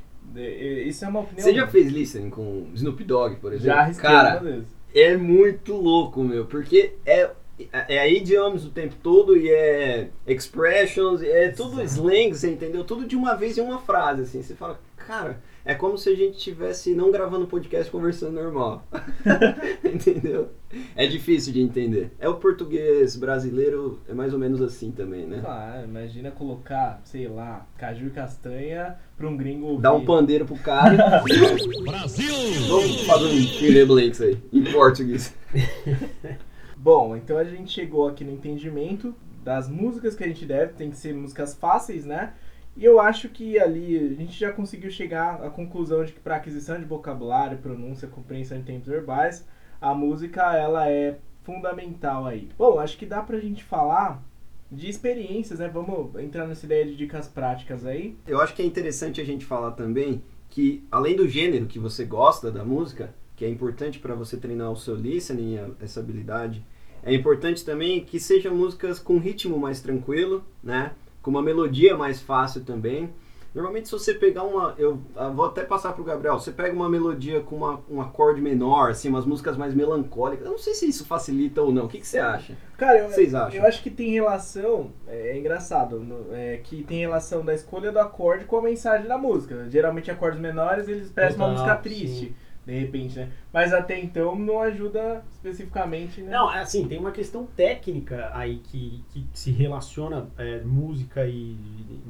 Isso 0.85 1.03
é 1.03 1.07
uma 1.09 1.21
opinião. 1.21 1.43
Você 1.43 1.53
já 1.53 1.67
fez 1.67 1.91
listening 1.91 2.29
com 2.29 2.67
Snoop 2.75 3.03
Dogg, 3.03 3.35
por 3.37 3.51
exemplo? 3.51 3.65
Já 3.65 3.81
arrisquei 3.81 4.09
Cara, 4.09 4.63
é 4.95 5.17
muito 5.17 5.75
louco, 5.75 6.23
meu, 6.23 6.45
porque 6.45 6.93
é, 7.05 7.29
é 7.73 8.13
idiomas 8.13 8.65
o 8.65 8.69
tempo 8.69 8.95
todo 9.03 9.35
e 9.35 9.49
é 9.49 10.09
expressions, 10.25 11.21
é 11.21 11.49
tudo 11.49 11.81
slang, 11.83 12.33
você 12.33 12.49
entendeu? 12.51 12.83
Tudo 12.85 13.05
de 13.05 13.17
uma 13.17 13.35
vez 13.35 13.57
em 13.57 13.61
uma 13.61 13.79
frase, 13.79 14.21
assim. 14.21 14.41
Você 14.41 14.55
fala, 14.55 14.79
cara, 14.95 15.41
é 15.69 15.75
como 15.75 15.99
se 15.99 16.09
a 16.09 16.15
gente 16.15 16.35
estivesse 16.35 16.95
não 16.95 17.11
gravando 17.11 17.45
podcast 17.45 17.91
conversando 17.91 18.41
normal. 18.41 18.87
entendeu? 19.85 20.49
É 20.95 21.05
difícil 21.05 21.53
de 21.53 21.61
entender. 21.61 22.11
É 22.17 22.27
o 22.27 22.37
português 22.37 23.15
brasileiro, 23.15 23.99
é 24.09 24.13
mais 24.15 24.33
ou 24.33 24.39
menos 24.39 24.63
assim 24.63 24.89
também, 24.89 25.27
né? 25.27 25.41
Claro, 25.41 25.83
imagina 25.83 26.31
colocar, 26.31 26.99
sei 27.03 27.27
lá, 27.27 27.67
caju 27.77 28.07
e 28.07 28.09
castanha 28.09 28.95
pra 29.15 29.27
um 29.27 29.37
gringo 29.37 29.67
ouvir. 29.67 29.83
Dá 29.83 29.93
um 29.93 30.03
pandeiro 30.03 30.43
pro 30.43 30.55
cara. 30.55 31.21
Brasil! 31.85 32.33
Vamos 32.67 33.01
fazer 33.05 33.25
um 33.25 33.47
Philip 33.59 33.85
Blanks 33.85 34.21
aí, 34.21 34.41
em 34.51 34.63
português. 34.63 35.37
Bom, 36.75 37.15
então 37.15 37.37
a 37.37 37.43
gente 37.43 37.71
chegou 37.71 38.07
aqui 38.07 38.23
no 38.23 38.31
entendimento 38.31 39.13
das 39.43 39.69
músicas 39.69 40.15
que 40.15 40.23
a 40.23 40.27
gente 40.27 40.47
deve, 40.47 40.73
tem 40.73 40.89
que 40.89 40.97
ser 40.97 41.13
músicas 41.13 41.53
fáceis, 41.53 42.05
né? 42.07 42.33
E 42.79 42.85
eu 42.85 42.97
acho 42.97 43.27
que 43.27 43.59
ali 43.59 43.97
a 43.97 44.13
gente 44.13 44.39
já 44.39 44.53
conseguiu 44.53 44.89
chegar 44.89 45.43
à 45.43 45.49
conclusão 45.49 46.05
de 46.05 46.13
que 46.13 46.19
para 46.21 46.37
aquisição 46.37 46.79
de 46.79 46.85
vocabulário, 46.85 47.57
pronúncia, 47.57 48.07
compreensão 48.07 48.57
de 48.57 48.63
tempos 48.63 48.87
verbais, 48.87 49.45
a 49.81 49.93
música 49.93 50.55
ela 50.55 50.89
é 50.89 51.17
fundamental 51.43 52.25
aí. 52.25 52.47
Bom, 52.57 52.79
acho 52.79 52.97
que 52.97 53.05
dá 53.05 53.21
pra 53.21 53.37
gente 53.37 53.65
falar 53.65 54.23
de 54.71 54.87
experiências, 54.87 55.59
né? 55.59 55.67
Vamos 55.67 56.15
entrar 56.23 56.47
nessa 56.47 56.65
ideia 56.65 56.85
de 56.85 56.95
dicas 56.95 57.27
práticas 57.27 57.85
aí. 57.85 58.15
Eu 58.25 58.39
acho 58.39 58.55
que 58.55 58.61
é 58.61 58.65
interessante 58.65 59.19
a 59.19 59.25
gente 59.25 59.43
falar 59.43 59.71
também 59.71 60.23
que, 60.49 60.81
além 60.89 61.17
do 61.17 61.27
gênero 61.27 61.65
que 61.65 61.79
você 61.79 62.05
gosta 62.05 62.49
da 62.49 62.63
música, 62.63 63.13
que 63.35 63.43
é 63.43 63.49
importante 63.49 63.99
para 63.99 64.15
você 64.15 64.37
treinar 64.37 64.71
o 64.71 64.77
seu 64.77 64.95
listening, 64.95 65.59
essa 65.81 65.99
habilidade, 65.99 66.65
é 67.03 67.13
importante 67.13 67.65
também 67.65 68.05
que 68.05 68.21
sejam 68.21 68.55
músicas 68.55 68.99
com 68.99 69.17
ritmo 69.17 69.59
mais 69.59 69.81
tranquilo, 69.81 70.45
né? 70.63 70.93
Com 71.21 71.31
uma 71.31 71.41
melodia 71.41 71.97
mais 71.97 72.21
fácil 72.21 72.63
também. 72.63 73.09
Normalmente, 73.53 73.87
se 73.87 73.91
você 73.91 74.13
pegar 74.13 74.43
uma. 74.43 74.75
Eu 74.77 75.01
ah, 75.15 75.29
vou 75.29 75.45
até 75.45 75.63
passar 75.63 75.93
pro 75.93 76.03
Gabriel. 76.03 76.39
Você 76.39 76.51
pega 76.51 76.73
uma 76.75 76.87
melodia 76.87 77.41
com 77.41 77.55
uma, 77.55 77.81
um 77.89 77.99
acorde 77.99 78.39
menor, 78.39 78.91
assim, 78.91 79.09
umas 79.09 79.25
músicas 79.25 79.57
mais 79.57 79.73
melancólicas. 79.73 80.45
Eu 80.45 80.51
não 80.51 80.59
sei 80.59 80.75
se 80.75 80.87
isso 80.87 81.03
facilita 81.03 81.59
ou 81.61 81.71
não. 81.71 81.85
O 81.85 81.87
que, 81.89 81.99
que 81.99 82.07
você 82.07 82.19
acha? 82.19 82.55
Cara, 82.77 82.99
eu, 82.99 83.09
vocês 83.09 83.33
acham? 83.33 83.59
eu 83.59 83.67
acho 83.67 83.81
que 83.81 83.89
tem 83.89 84.11
relação, 84.11 84.91
é, 85.07 85.31
é 85.31 85.37
engraçado, 85.37 85.99
no- 85.99 86.33
é, 86.33 86.57
que 86.57 86.83
tem 86.83 86.99
relação 86.99 87.43
da 87.43 87.53
escolha 87.53 87.91
do 87.91 87.99
acorde 87.99 88.45
com 88.45 88.57
a 88.57 88.61
mensagem 88.61 89.07
da 89.07 89.17
música. 89.17 89.67
Geralmente 89.69 90.11
acordes 90.11 90.39
menores 90.39 90.87
eles 90.87 91.09
parecem 91.09 91.37
uma 91.37 91.49
música 91.49 91.75
triste, 91.75 92.27
sim. 92.27 92.35
De 92.69 92.79
repente, 92.79 93.17
né? 93.17 93.29
Mas 93.51 93.73
até 93.73 93.99
então 93.99 94.35
não 94.37 94.59
ajuda 94.61 95.23
especificamente, 95.33 96.21
né? 96.21 96.31
Não, 96.31 96.53
é 96.53 96.59
assim, 96.59 96.87
tem 96.87 96.99
uma 96.99 97.11
questão 97.11 97.45
técnica 97.45 98.29
aí 98.33 98.57
que, 98.57 99.03
que 99.09 99.25
se 99.33 99.51
relaciona 99.51 100.27
é, 100.37 100.61
música 100.61 101.25
e 101.27 101.55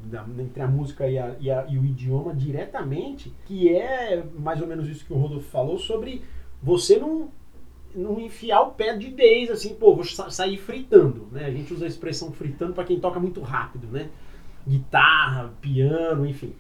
da- 0.06 0.26
entre 0.38 0.62
a 0.62 0.68
música 0.68 1.08
e, 1.08 1.18
a- 1.18 1.36
e 1.40 1.50
a- 1.50 1.66
e 1.70 1.78
o 1.78 1.86
idioma 1.86 2.34
diretamente, 2.34 3.34
que 3.46 3.70
é 3.74 4.24
mais 4.38 4.62
ou 4.62 4.68
menos 4.68 4.88
isso 4.90 5.06
que 5.06 5.14
o 5.14 5.18
Rodolfo 5.18 5.50
falou 5.50 5.78
sobre 5.78 6.22
você 6.62 7.00
não, 7.00 7.30
não 7.96 8.20
enfiar 8.20 8.62
o 8.62 8.72
pé 8.72 8.96
de 8.98 9.10
vez, 9.12 9.50
assim, 9.50 9.74
pô, 9.76 9.96
vou 9.96 10.04
sa- 10.04 10.30
sair 10.30 10.58
fritando, 10.58 11.28
né? 11.32 11.46
A 11.46 11.52
gente 11.52 11.74
usa 11.74 11.86
a 11.86 11.88
expressão 11.88 12.32
fritando 12.32 12.74
para 12.74 12.84
quem 12.84 13.00
toca 13.00 13.20
muito 13.20 13.42
rápido, 13.42 13.88
né? 13.88 14.10
Guitarra, 14.68 15.54
piano, 15.62 16.26
enfim. 16.28 16.54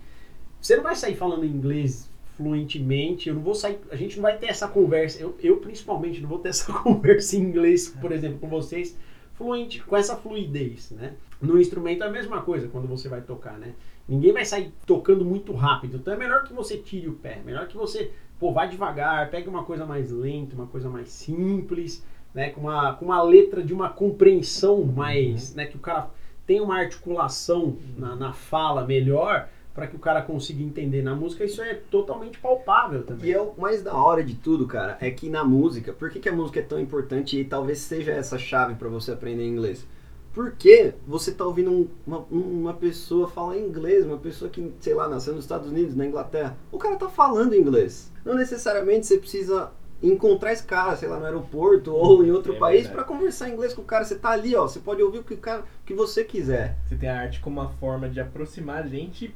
Você 0.62 0.76
não 0.76 0.84
vai 0.84 0.96
sair 0.96 1.16
falando 1.16 1.46
inglês 1.46 2.09
fluentemente, 2.40 3.28
eu 3.28 3.36
não 3.36 3.42
vou 3.42 3.54
sair, 3.54 3.78
a 3.92 3.98
gente 3.98 4.16
não 4.16 4.24
vai 4.24 4.38
ter 4.38 4.48
essa 4.48 4.66
conversa, 4.66 5.22
eu, 5.22 5.36
eu 5.44 5.58
principalmente 5.58 6.22
não 6.22 6.30
vou 6.30 6.40
ter 6.40 6.48
essa 6.56 6.72
conversa 6.72 7.36
em 7.36 7.42
inglês, 7.42 7.90
por 8.00 8.14
exemplo, 8.14 8.40
com 8.40 8.48
vocês, 8.48 8.98
fluente, 9.34 9.84
com 9.84 9.98
essa 9.98 10.16
fluidez, 10.16 10.90
né? 10.92 11.16
No 11.42 11.60
instrumento 11.60 12.04
é 12.04 12.08
a 12.08 12.10
mesma 12.10 12.42
coisa 12.42 12.70
quando 12.70 12.88
você 12.88 13.10
vai 13.10 13.22
tocar, 13.22 13.60
né? 13.60 13.74
Ninguém 14.08 14.32
vai 14.32 14.46
sair 14.46 14.72
tocando 14.86 15.26
muito 15.26 15.52
rápido, 15.54 15.98
então 15.98 16.14
é 16.14 16.18
melhor 16.18 16.44
que 16.44 16.54
você 16.54 16.78
tire 16.78 17.10
o 17.10 17.14
pé, 17.14 17.42
melhor 17.46 17.68
que 17.68 17.76
você, 17.76 18.12
pô, 18.40 18.54
vai 18.54 18.70
devagar, 18.70 19.30
pegue 19.30 19.50
uma 19.50 19.66
coisa 19.66 19.86
mais 19.86 20.10
lenta, 20.10 20.56
uma 20.56 20.68
coisa 20.68 20.90
mais 20.90 21.10
simples, 21.10 22.06
né? 22.34 22.52
Com 22.52 22.62
uma, 22.62 22.94
com 22.94 23.06
uma 23.06 23.22
letra 23.22 23.62
de 23.62 23.74
uma 23.74 23.90
compreensão 23.90 24.82
mais, 24.86 25.54
né? 25.54 25.66
Que 25.66 25.76
o 25.76 25.82
cara 25.82 26.10
tem 26.48 26.62
uma 26.62 26.80
articulação 26.80 27.78
na, 27.98 28.16
na 28.16 28.32
fala 28.32 28.86
melhor, 28.86 29.50
para 29.80 29.88
que 29.88 29.96
o 29.96 30.00
cara 30.00 30.22
consiga 30.22 30.62
entender 30.62 31.02
na 31.02 31.16
música, 31.16 31.46
isso 31.46 31.62
é 31.62 31.74
totalmente 31.74 32.38
palpável 32.38 33.02
também. 33.04 33.30
E 33.30 33.34
é 33.34 33.40
o 33.42 33.54
mais 33.58 33.82
da 33.82 33.94
hora 33.96 34.22
de 34.22 34.36
tudo, 34.36 34.68
cara, 34.68 34.98
é 35.00 35.10
que 35.10 35.30
na 35.30 35.42
música, 35.46 35.94
por 35.94 36.10
que, 36.10 36.20
que 36.20 36.28
a 36.28 36.34
música 36.34 36.60
é 36.60 36.64
tão 36.64 36.78
importante 36.78 37.40
e 37.40 37.46
talvez 37.46 37.80
seja 37.80 38.12
essa 38.12 38.38
chave 38.38 38.76
para 38.76 38.90
você 38.90 39.14
aprender 39.14 39.48
inglês? 39.48 39.88
Porque 40.34 40.94
você 41.08 41.32
tá 41.32 41.46
ouvindo 41.46 41.72
um- 41.72 41.88
uma, 42.06 42.18
uma 42.30 42.74
pessoa 42.74 43.30
falar 43.30 43.58
inglês, 43.58 44.06
uma 44.06 44.18
pessoa 44.18 44.52
que, 44.52 44.70
sei 44.82 44.94
lá, 44.94 45.08
nasceu 45.08 45.34
nos 45.34 45.46
Estados 45.46 45.70
Unidos, 45.70 45.96
na 45.96 46.06
Inglaterra. 46.06 46.58
O 46.74 46.78
cara 46.78 46.98
tá 46.98 47.08
falando 47.08 47.56
inglês. 47.56 48.12
Não 48.26 48.36
necessariamente 48.36 49.08
você 49.08 49.18
precisa 49.18 49.72
encontrar 50.04 50.54
esse 50.54 50.64
cara, 50.64 50.96
sei 50.96 51.08
lá, 51.10 51.20
no 51.20 51.26
aeroporto 51.26 51.94
ou 51.94 52.24
em 52.24 52.32
outro 52.32 52.54
É 52.54 52.58
país 52.58 52.88
para 52.88 53.04
conversar 53.04 53.50
inglês 53.50 53.74
com 53.74 53.82
o 53.82 53.86
cara. 53.86 54.04
Você 54.06 54.16
tá 54.16 54.30
ali, 54.30 54.56
ó, 54.56 54.68
você 54.68 54.80
pode 54.80 55.02
ouvir 55.02 55.20
o 55.20 55.24
que, 55.24 55.34
o 55.34 55.38
cara, 55.38 55.62
o 55.62 55.86
que 55.86 55.94
você 55.94 56.24
quiser. 56.24 56.78
Você 56.88 56.96
tem 56.96 57.10
a 57.10 57.20
arte 57.20 57.40
como 57.42 57.60
uma 57.60 57.70
forma 57.72 58.08
de 58.10 58.20
aproximar 58.20 58.88
gente 58.88 59.34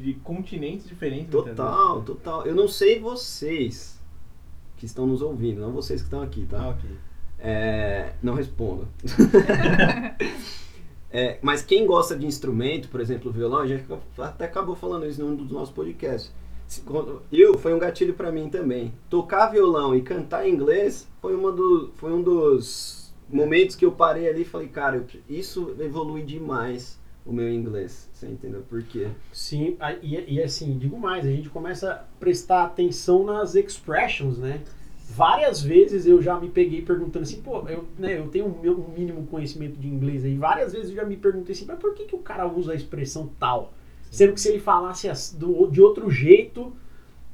de, 0.00 0.14
continentes 0.14 0.88
diferentes. 0.88 1.30
Total, 1.30 1.94
vezes. 1.94 2.06
total. 2.06 2.46
Eu 2.46 2.54
não 2.54 2.68
sei 2.68 3.00
vocês 3.00 4.00
que 4.76 4.86
estão 4.86 5.06
nos 5.06 5.22
ouvindo, 5.22 5.60
não 5.60 5.72
vocês 5.72 6.00
que 6.00 6.06
estão 6.06 6.22
aqui, 6.22 6.46
tá? 6.46 6.60
Ah, 6.60 6.68
ok. 6.70 6.90
É, 7.38 8.12
não 8.22 8.34
respondo. 8.34 8.88
É, 11.14 11.38
mas 11.42 11.62
quem 11.62 11.84
gosta 11.84 12.16
de 12.16 12.24
instrumento, 12.24 12.88
por 12.88 12.98
exemplo, 12.98 13.30
violão, 13.30 13.60
a 13.60 13.66
gente 13.66 13.84
até 14.16 14.46
acabou 14.46 14.74
falando 14.74 15.06
isso 15.06 15.22
num 15.22 15.36
dos 15.36 15.50
nossos 15.50 15.74
podcasts. 15.74 16.32
Eu, 17.30 17.58
foi 17.58 17.74
um 17.74 17.78
gatilho 17.78 18.14
pra 18.14 18.32
mim 18.32 18.48
também. 18.48 18.94
Tocar 19.10 19.48
violão 19.48 19.94
e 19.94 20.00
cantar 20.00 20.48
em 20.48 20.54
inglês 20.54 21.06
foi, 21.20 21.34
uma 21.34 21.52
do, 21.52 21.90
foi 21.96 22.14
um 22.14 22.22
dos 22.22 23.12
momentos 23.28 23.76
que 23.76 23.84
eu 23.84 23.92
parei 23.92 24.26
ali 24.26 24.40
e 24.40 24.46
falei, 24.46 24.68
cara, 24.68 25.04
isso 25.28 25.76
evolui 25.78 26.22
demais 26.22 26.98
o 27.24 27.32
meu 27.32 27.52
inglês. 27.52 28.08
Você 28.12 28.26
entendeu 28.26 28.62
por 28.68 28.82
quê? 28.82 29.08
Sim, 29.32 29.76
e, 30.02 30.34
e 30.34 30.42
assim, 30.42 30.76
digo 30.78 30.98
mais, 30.98 31.26
a 31.26 31.30
gente 31.30 31.48
começa 31.48 31.92
a 31.92 31.94
prestar 32.18 32.64
atenção 32.64 33.24
nas 33.24 33.54
expressions, 33.54 34.38
né? 34.38 34.60
Várias 35.14 35.60
vezes 35.62 36.06
eu 36.06 36.22
já 36.22 36.40
me 36.40 36.48
peguei 36.48 36.80
perguntando 36.80 37.24
assim, 37.24 37.42
pô, 37.42 37.68
eu, 37.68 37.84
né, 37.98 38.18
eu 38.18 38.28
tenho 38.28 38.46
um, 38.46 38.60
meu- 38.60 38.78
um 38.80 38.88
mínimo 38.96 39.26
conhecimento 39.26 39.76
de 39.76 39.86
inglês 39.86 40.24
aí, 40.24 40.36
várias 40.38 40.72
vezes 40.72 40.88
eu 40.90 40.96
já 40.96 41.04
me 41.04 41.16
perguntei 41.16 41.52
assim, 41.54 41.66
mas 41.66 41.78
por 41.78 41.94
que, 41.94 42.04
que 42.04 42.14
o 42.14 42.18
cara 42.20 42.46
usa 42.46 42.72
a 42.72 42.74
expressão 42.74 43.30
tal? 43.38 43.74
Sendo 44.10 44.32
que 44.32 44.40
se 44.40 44.48
ele 44.48 44.58
falasse 44.58 45.08
as- 45.10 45.32
do- 45.32 45.66
de 45.66 45.82
outro 45.82 46.10
jeito, 46.10 46.72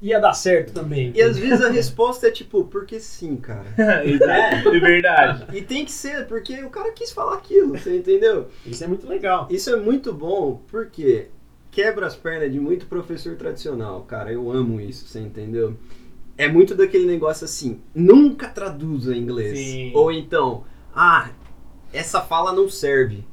ia 0.00 0.18
dar 0.20 0.32
certo 0.32 0.72
também. 0.72 1.12
E 1.14 1.20
às 1.22 1.36
vezes 1.36 1.60
a 1.62 1.70
resposta 1.70 2.28
é 2.28 2.30
tipo, 2.30 2.64
porque 2.64 3.00
sim, 3.00 3.36
cara. 3.36 3.66
Exato, 4.04 4.68
é 4.68 4.80
verdade. 4.80 5.46
E 5.56 5.62
tem 5.62 5.84
que 5.84 5.92
ser, 5.92 6.26
porque 6.26 6.62
o 6.62 6.70
cara 6.70 6.92
quis 6.92 7.10
falar 7.12 7.34
aquilo, 7.34 7.76
você 7.78 7.96
entendeu? 7.96 8.48
Isso 8.64 8.84
é 8.84 8.86
muito 8.86 9.06
legal. 9.08 9.46
Isso 9.50 9.70
é 9.70 9.76
muito 9.76 10.12
bom, 10.12 10.62
porque 10.68 11.28
quebra 11.70 12.06
as 12.06 12.14
pernas 12.16 12.50
de 12.52 12.58
muito 12.60 12.86
professor 12.86 13.36
tradicional, 13.36 14.02
cara. 14.02 14.32
Eu 14.32 14.50
amo 14.50 14.80
isso, 14.80 15.06
você 15.06 15.20
entendeu? 15.20 15.76
É 16.36 16.46
muito 16.48 16.74
daquele 16.76 17.04
negócio 17.06 17.44
assim, 17.44 17.80
nunca 17.94 18.46
traduza 18.48 19.14
em 19.14 19.18
inglês. 19.18 19.58
Sim. 19.58 19.92
Ou 19.94 20.12
então, 20.12 20.64
ah, 20.94 21.30
essa 21.92 22.20
fala 22.20 22.52
não 22.52 22.68
serve. 22.68 23.24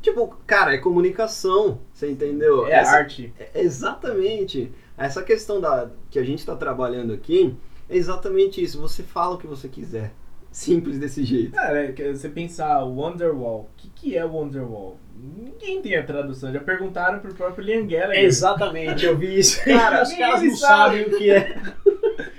Tipo, 0.00 0.28
cara, 0.46 0.72
é 0.72 0.78
comunicação, 0.78 1.80
você 1.92 2.08
entendeu? 2.08 2.64
É 2.68 2.74
Essa- 2.74 2.92
arte. 2.98 3.32
é- 3.38 3.60
Exatamente. 3.60 4.70
Essa 4.98 5.22
questão 5.22 5.60
da, 5.60 5.88
que 6.10 6.18
a 6.18 6.24
gente 6.24 6.40
está 6.40 6.56
trabalhando 6.56 7.12
aqui 7.12 7.56
é 7.88 7.96
exatamente 7.96 8.62
isso. 8.62 8.80
Você 8.80 9.02
fala 9.02 9.36
o 9.36 9.38
que 9.38 9.46
você 9.46 9.68
quiser. 9.68 10.12
Simples 10.50 10.98
desse 10.98 11.24
jeito. 11.24 11.52
Cara, 11.52 11.84
é 11.84 11.92
que 11.92 12.14
você 12.14 12.28
pensar 12.28 12.82
Wonderwall, 12.82 13.60
o 13.60 13.76
que, 13.76 13.90
que 13.90 14.16
é 14.16 14.24
Wonderwall? 14.24 14.98
Ninguém 15.14 15.82
tem 15.82 15.96
a 15.96 16.02
tradução, 16.02 16.52
já 16.52 16.60
perguntaram 16.60 17.18
pro 17.20 17.34
próprio 17.34 17.64
Liam 17.64 17.86
Gallagher. 17.86 18.24
Exatamente, 18.24 19.04
eu 19.04 19.16
vi 19.16 19.38
isso. 19.38 19.62
Cara, 19.64 20.02
os 20.04 20.12
caras 20.12 20.42
não 20.42 20.56
sabe. 20.56 20.96
sabem 20.96 21.02
o 21.02 21.18
que 21.18 21.30
é. 21.30 21.60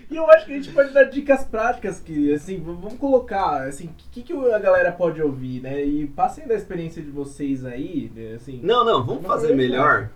E 0.09 0.15
eu 0.15 0.29
acho 0.31 0.45
que 0.45 0.53
a 0.53 0.55
gente 0.55 0.71
pode 0.71 0.91
dar 0.91 1.03
dicas 1.03 1.43
práticas 1.43 1.99
que, 1.99 2.33
assim, 2.33 2.59
vamos 2.59 2.95
colocar, 2.95 3.67
assim, 3.67 3.85
o 3.85 4.11
que, 4.11 4.23
que 4.23 4.33
a 4.33 4.59
galera 4.59 4.91
pode 4.91 5.21
ouvir, 5.21 5.61
né? 5.61 5.83
E 5.83 6.07
passem 6.07 6.47
da 6.47 6.55
experiência 6.55 7.01
de 7.01 7.11
vocês 7.11 7.63
aí, 7.63 8.11
né, 8.15 8.33
assim. 8.35 8.59
Não, 8.63 8.83
não, 8.83 9.05
vamos 9.05 9.25
fazer 9.25 9.47
coisa 9.47 9.55
melhor. 9.55 10.09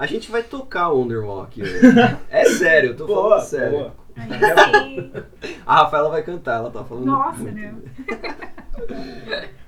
A 0.00 0.06
gente 0.06 0.30
vai 0.30 0.42
tocar 0.42 0.88
o 0.88 1.02
Underwalk. 1.02 1.60
hoje. 1.62 1.78
É 2.30 2.44
sério, 2.46 2.90
eu 2.92 2.96
tô 2.96 3.06
Boa, 3.06 3.28
falando 3.38 3.44
sério. 3.44 3.70
boa. 3.78 3.94
Sim. 4.16 5.12
A 5.66 5.74
Rafaela 5.82 6.08
vai 6.08 6.22
cantar, 6.22 6.56
ela 6.60 6.70
tá 6.70 6.82
falando. 6.82 7.04
Nossa, 7.04 7.38
muito. 7.38 7.54
né? 7.54 7.74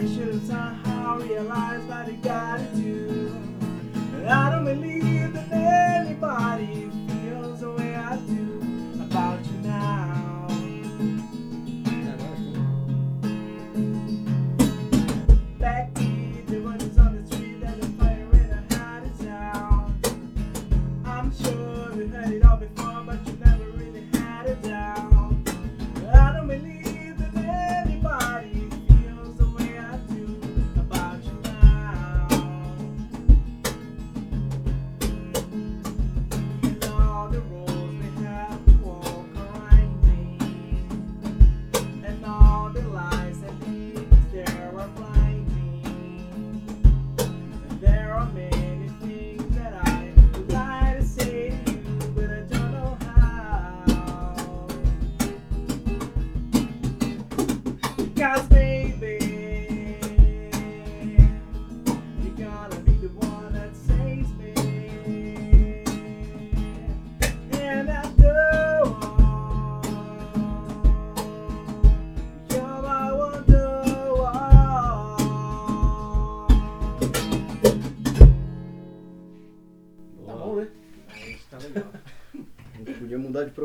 you 0.00 0.08
should 0.08 0.28
have 0.28 0.42
somehow 0.44 1.18
realized 1.18 1.86
what 1.86 2.06
you 2.06 2.16
gotta 2.22 2.64
do. 2.74 3.19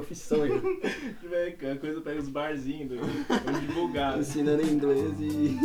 Profissão 0.06 0.48
já. 0.48 0.56
A 1.72 1.78
coisa 1.78 2.02
pega 2.02 2.20
os 2.20 2.30
barzinhos, 2.30 2.90
do- 2.90 2.98
vamos 3.44 3.62
divulgar. 3.62 4.18
Ensinando 4.20 4.62
inglês 4.62 5.14
e. 5.20 5.58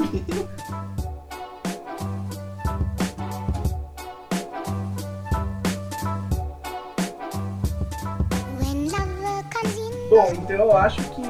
Bom, 10.08 10.32
então 10.32 10.56
eu 10.56 10.76
acho 10.76 11.00
que, 11.14 11.22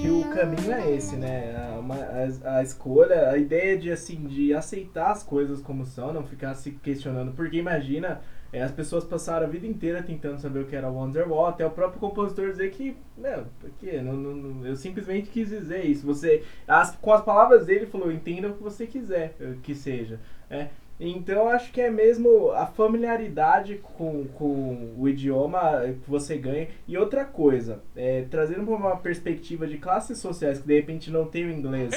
que 0.00 0.10
o 0.10 0.24
caminho 0.34 0.72
é 0.72 0.90
esse, 0.94 1.16
né? 1.16 1.56
A, 1.74 1.78
uma- 1.78 1.94
a- 1.94 2.58
a 2.58 2.62
escolha, 2.62 3.30
a 3.30 3.38
ideia 3.38 3.78
de 3.78 3.90
assim, 3.90 4.26
de 4.26 4.52
aceitar 4.52 5.10
as 5.10 5.22
coisas 5.22 5.60
como 5.62 5.86
são, 5.86 6.12
não 6.12 6.22
ficar 6.22 6.54
se 6.54 6.72
questionando, 6.72 7.32
porque 7.32 7.56
imagina, 7.56 8.20
é, 8.52 8.62
as 8.62 8.72
pessoas 8.72 9.04
passaram 9.04 9.46
a 9.46 9.48
vida 9.48 9.66
inteira 9.66 10.02
tentando 10.02 10.38
saber 10.40 10.60
o 10.60 10.66
que 10.66 10.76
era 10.76 10.88
Wonderwall, 10.88 11.46
até 11.46 11.66
o 11.66 11.70
próprio 11.70 12.00
compositor 12.00 12.50
dizer 12.50 12.70
que, 12.70 12.96
não, 13.16 13.44
porque 13.60 14.00
não, 14.00 14.12
não- 14.14 14.66
eu 14.66 14.76
simplesmente 14.76 15.28
quis 15.30 15.48
dizer 15.48 15.84
isso. 15.84 16.06
Você, 16.06 16.42
as- 16.66 16.96
com 16.96 17.12
as 17.12 17.22
palavras 17.24 17.66
dele, 17.66 17.80
ele 17.80 17.86
falou, 17.86 18.10
entenda 18.12 18.48
o 18.48 18.54
que 18.54 18.62
você 18.62 18.86
quiser 18.86 19.34
que 19.62 19.74
seja. 19.74 20.20
É, 20.48 20.68
então 20.98 21.34
eu 21.36 21.48
acho 21.48 21.70
que 21.72 21.80
é 21.80 21.90
mesmo 21.90 22.50
a 22.52 22.66
familiaridade 22.66 23.76
com, 23.96 24.26
com 24.34 24.94
o 24.98 25.08
idioma 25.08 25.82
que 26.02 26.10
você 26.10 26.36
ganha. 26.36 26.68
E 26.88 26.96
outra 26.96 27.24
coisa, 27.24 27.80
é, 27.94 28.24
trazendo 28.30 28.64
para 28.64 28.74
uma 28.74 28.96
perspectiva 28.96 29.66
de 29.66 29.78
classes 29.78 30.18
sociais 30.18 30.58
que 30.60 30.66
de 30.66 30.74
repente 30.74 31.10
não 31.10 31.26
tem 31.26 31.46
o 31.46 31.50
inglês, 31.52 31.92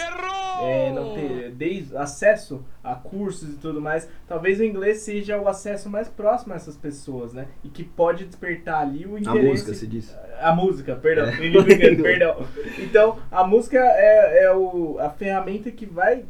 é, 0.61 0.91
não 0.91 1.13
ter 1.13 1.51
desde, 1.51 1.95
acesso 1.95 2.63
a 2.83 2.95
cursos 2.95 3.53
e 3.53 3.57
tudo 3.57 3.79
mais, 3.79 4.09
talvez 4.27 4.59
o 4.59 4.63
inglês 4.63 4.97
seja 4.99 5.39
o 5.39 5.47
acesso 5.47 5.89
mais 5.89 6.09
próximo 6.09 6.53
a 6.53 6.55
essas 6.57 6.75
pessoas, 6.75 7.33
né? 7.33 7.47
E 7.63 7.69
que 7.69 7.83
pode 7.83 8.25
despertar 8.25 8.81
ali 8.81 9.05
o 9.05 9.15
A 9.15 9.19
interesse. 9.19 9.47
música 9.47 9.73
se 9.73 9.87
diz. 9.87 10.17
A 10.39 10.53
música, 10.53 10.95
perdão, 10.95 11.25
É. 11.27 11.95
perdão. 11.95 12.45
Então, 12.79 13.17
a 13.31 13.43
música 13.45 13.77
é, 13.79 14.43
é 14.43 14.53
o, 14.55 14.97
a 14.99 15.09
ferramenta 15.09 15.69
que 15.71 15.85
vai 15.85 16.25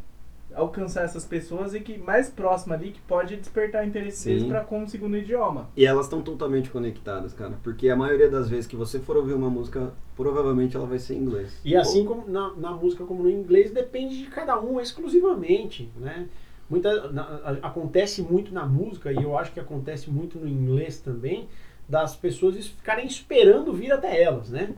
alcançar 0.60 1.04
essas 1.04 1.26
pessoas 1.26 1.74
e 1.74 1.80
que 1.80 1.98
mais 1.98 2.30
próxima 2.30 2.76
ali 2.76 2.92
que 2.92 3.00
pode 3.02 3.36
despertar 3.36 3.86
interesse 3.88 4.18
Sim. 4.18 4.30
deles 4.30 4.44
para 4.48 4.62
como 4.64 4.88
segundo 4.88 5.18
idioma. 5.18 5.70
E 5.76 5.86
elas 5.86 6.06
estão 6.06 6.22
totalmente 6.22 6.70
conectadas, 6.70 7.34
cara. 7.34 7.54
Porque 7.64 7.90
a 7.90 7.96
maioria 7.96 8.30
das 8.30 8.50
vezes 8.50 8.68
que 8.68 8.76
você 8.76 9.00
for 9.00 9.18
ouvir 9.18 9.34
uma 9.34 9.50
música, 9.50 9.92
provavelmente 10.16 10.76
ela 10.76 10.86
vai 10.86 11.00
ser 11.00 11.16
em 11.16 11.20
inglês. 11.20 11.60
E 11.64 11.76
assim 11.76 12.06
como 12.06 12.28
na, 12.30 12.54
na 12.56 12.72
música 12.72 13.04
como 13.06 13.24
no 13.24 13.30
inglês, 13.30 13.72
depende 13.72 14.18
de 14.18 14.26
cada 14.26 14.60
um 14.60 14.80
exclusivamente, 14.80 15.92
né? 15.98 16.28
Muita, 16.70 17.12
na- 17.12 17.24
a- 17.44 17.68
acontece 17.68 18.22
muito 18.22 18.54
na 18.54 18.66
música, 18.66 19.12
e 19.12 19.16
eu 19.16 19.38
acho 19.38 19.52
que 19.52 19.60
acontece 19.60 20.10
muito 20.10 20.38
no 20.38 20.48
inglês 20.48 21.00
também, 21.00 21.48
das 21.88 22.16
pessoas 22.16 22.56
es- 22.56 22.68
ficarem 22.68 23.08
esperando 23.08 23.74
vir 23.74 23.92
até 23.92 24.22
elas, 24.22 24.50
né? 24.52 24.76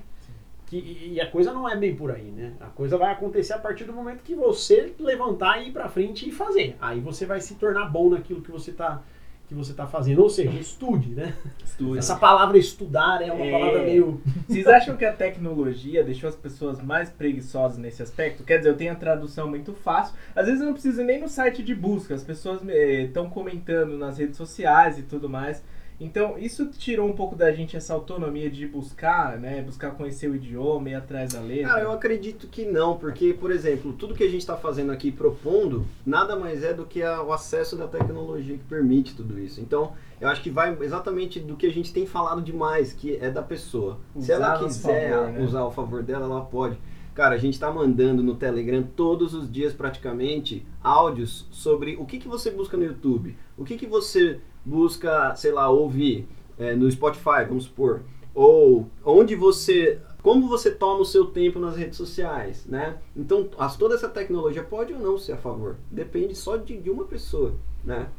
Que, 0.72 1.10
e 1.16 1.20
a 1.20 1.30
coisa 1.30 1.52
não 1.52 1.68
é 1.68 1.76
bem 1.76 1.94
por 1.94 2.12
aí, 2.12 2.32
né? 2.32 2.54
A 2.62 2.68
coisa 2.68 2.98
vai 2.98 3.12
acontecer 3.12 3.52
a 3.52 3.60
partir 3.60 3.84
do 3.84 3.92
momento 3.92 4.22
que 4.24 4.34
você 4.34 4.94
levantar 4.98 5.62
e 5.62 5.68
ir 5.68 5.74
pra 5.74 5.90
frente 5.90 6.30
e 6.30 6.32
fazer. 6.32 6.78
Aí 6.80 7.02
você 7.02 7.26
vai 7.26 7.42
se 7.42 7.56
tornar 7.56 7.90
bom 7.90 8.10
naquilo 8.10 8.42
que 8.42 8.50
você 8.50 8.72
tá, 8.72 9.02
que 9.50 9.54
você 9.54 9.72
está 9.72 9.86
fazendo. 9.86 10.22
Ou 10.24 10.30
seja, 10.30 10.58
estude, 10.58 11.10
né? 11.10 11.34
Estude. 11.62 12.00
Essa 12.00 12.16
palavra 12.16 12.58
estudar 12.58 13.22
é 13.22 13.34
uma 13.34 13.46
É. 13.46 13.52
palavra 13.52 13.82
meio. 13.84 14.22
Vocês 14.48 14.66
acham 14.66 14.96
que 14.96 15.04
a 15.04 15.12
tecnologia 15.12 16.06
deixou 16.06 16.30
as 16.30 16.38
pessoas 16.38 16.82
mais 16.82 17.10
preguiçosas 17.10 17.78
nesse 17.78 18.02
aspecto? 18.02 18.42
Quer 18.46 18.60
dizer, 18.60 18.70
eu 18.70 18.78
tenho 18.78 18.94
a 18.94 18.96
tradução 18.96 19.50
muito 19.50 19.74
fácil. 19.74 20.16
Às 20.34 20.46
vezes 20.46 20.62
eu 20.62 20.68
não 20.68 20.74
preciso 20.74 21.04
nem 21.04 21.20
no 21.20 21.28
site 21.28 21.62
de 21.62 21.76
busca, 21.76 22.16
as 22.16 22.24
pessoas 22.24 22.62
estão 22.66 23.30
comentando 23.30 23.98
nas 23.98 24.18
redes 24.20 24.38
sociais 24.38 24.98
e 24.98 25.02
tudo 25.04 25.28
mais. 25.28 25.62
Então, 26.04 26.36
isso 26.38 26.66
tirou 26.72 27.08
um 27.08 27.14
pouco 27.14 27.36
da 27.36 27.52
gente 27.52 27.78
essa 27.78 27.94
autonomia 27.94 28.50
de 28.50 28.66
buscar, 28.66 29.38
né? 29.38 29.62
Buscar 29.62 29.92
conhecer 29.92 30.28
o 30.30 30.36
idioma, 30.36 30.90
ir 30.90 30.96
atrás 30.96 31.32
da 31.34 31.40
letra. 31.40 31.68
Cara, 31.70 31.82
eu 31.84 31.92
acredito 31.92 32.48
que 32.48 32.66
não, 32.66 32.98
porque, 32.98 33.34
por 33.34 33.52
exemplo, 33.52 33.94
tudo 33.94 34.16
que 34.16 34.24
a 34.24 34.30
gente 34.30 34.42
está 34.42 34.58
fazendo 34.58 34.92
aqui 34.92 35.12
propondo, 35.12 35.86
nada 36.04 36.36
mais 36.36 36.64
é 36.64 36.74
do 36.74 36.86
que 36.88 37.04
a- 37.04 37.22
o 37.22 37.32
acesso 37.32 37.76
da 37.78 37.88
tecnologia 37.88 38.58
que 38.58 38.64
permite 38.64 39.16
tudo 39.16 39.40
isso. 39.40 39.62
Então, 39.62 39.94
eu 40.20 40.28
acho 40.28 40.42
que 40.42 40.50
vai 40.50 40.76
exatamente 40.82 41.40
do 41.40 41.56
que 41.56 41.68
a 41.68 41.72
gente 41.72 41.94
tem 41.94 42.08
falado 42.08 42.42
demais, 42.42 42.94
que 42.94 43.16
é 43.18 43.30
da 43.30 43.44
pessoa. 43.44 44.00
Se 44.14 44.20
Usar 44.20 44.34
ela 44.34 44.46
a 44.48 44.62
nosso 44.62 44.66
quiser 44.82 45.12
favor, 45.12 45.32
né? 45.34 45.40
usar 45.46 45.60
ao 45.60 45.72
favor 45.72 46.02
dela, 46.02 46.26
ela 46.26 46.42
pode. 46.42 46.78
Cara, 47.22 47.36
a 47.36 47.38
gente 47.38 47.60
tá 47.60 47.72
mandando 47.72 48.24
no 48.24 48.34
Telegram 48.34 48.82
todos 48.82 49.36
os 49.36 49.48
dias 49.52 49.74
praticamente 49.74 50.66
áudios 50.84 51.46
sobre 51.52 51.96
o 51.98 52.04
que, 52.04 52.18
que 52.18 52.28
você 52.28 52.50
busca 52.50 52.76
no 52.76 52.84
YouTube, 52.84 53.38
o 53.56 53.64
que, 53.64 53.78
que 53.78 53.86
você 53.86 54.42
busca, 54.66 55.36
sei 55.36 55.52
lá, 55.52 55.70
ouvir 55.70 56.28
é, 56.58 56.74
no 56.74 56.90
Spotify, 56.90 57.46
vamos 57.48 57.66
supor, 57.66 58.02
ou 58.34 58.90
onde 59.06 59.36
você, 59.36 60.00
como 60.24 60.48
você 60.48 60.72
toma 60.72 61.02
o 61.02 61.06
seu 61.06 61.28
tempo 61.28 61.60
nas 61.60 61.76
redes 61.76 61.96
sociais, 61.96 62.66
né? 62.66 62.98
Então, 63.16 63.48
as, 63.60 63.78
toda 63.78 63.94
essa 63.94 64.10
tecnologia 64.10 64.64
pode 64.64 64.92
ou 64.92 65.00
não 65.00 65.16
ser 65.16 65.34
a 65.34 65.38
favor, 65.38 65.76
depende 65.92 66.34
só 66.34 66.58
de, 66.58 66.76
de 66.76 66.90
uma 66.90 67.06
pessoa, 67.06 67.54
né? 67.84 68.10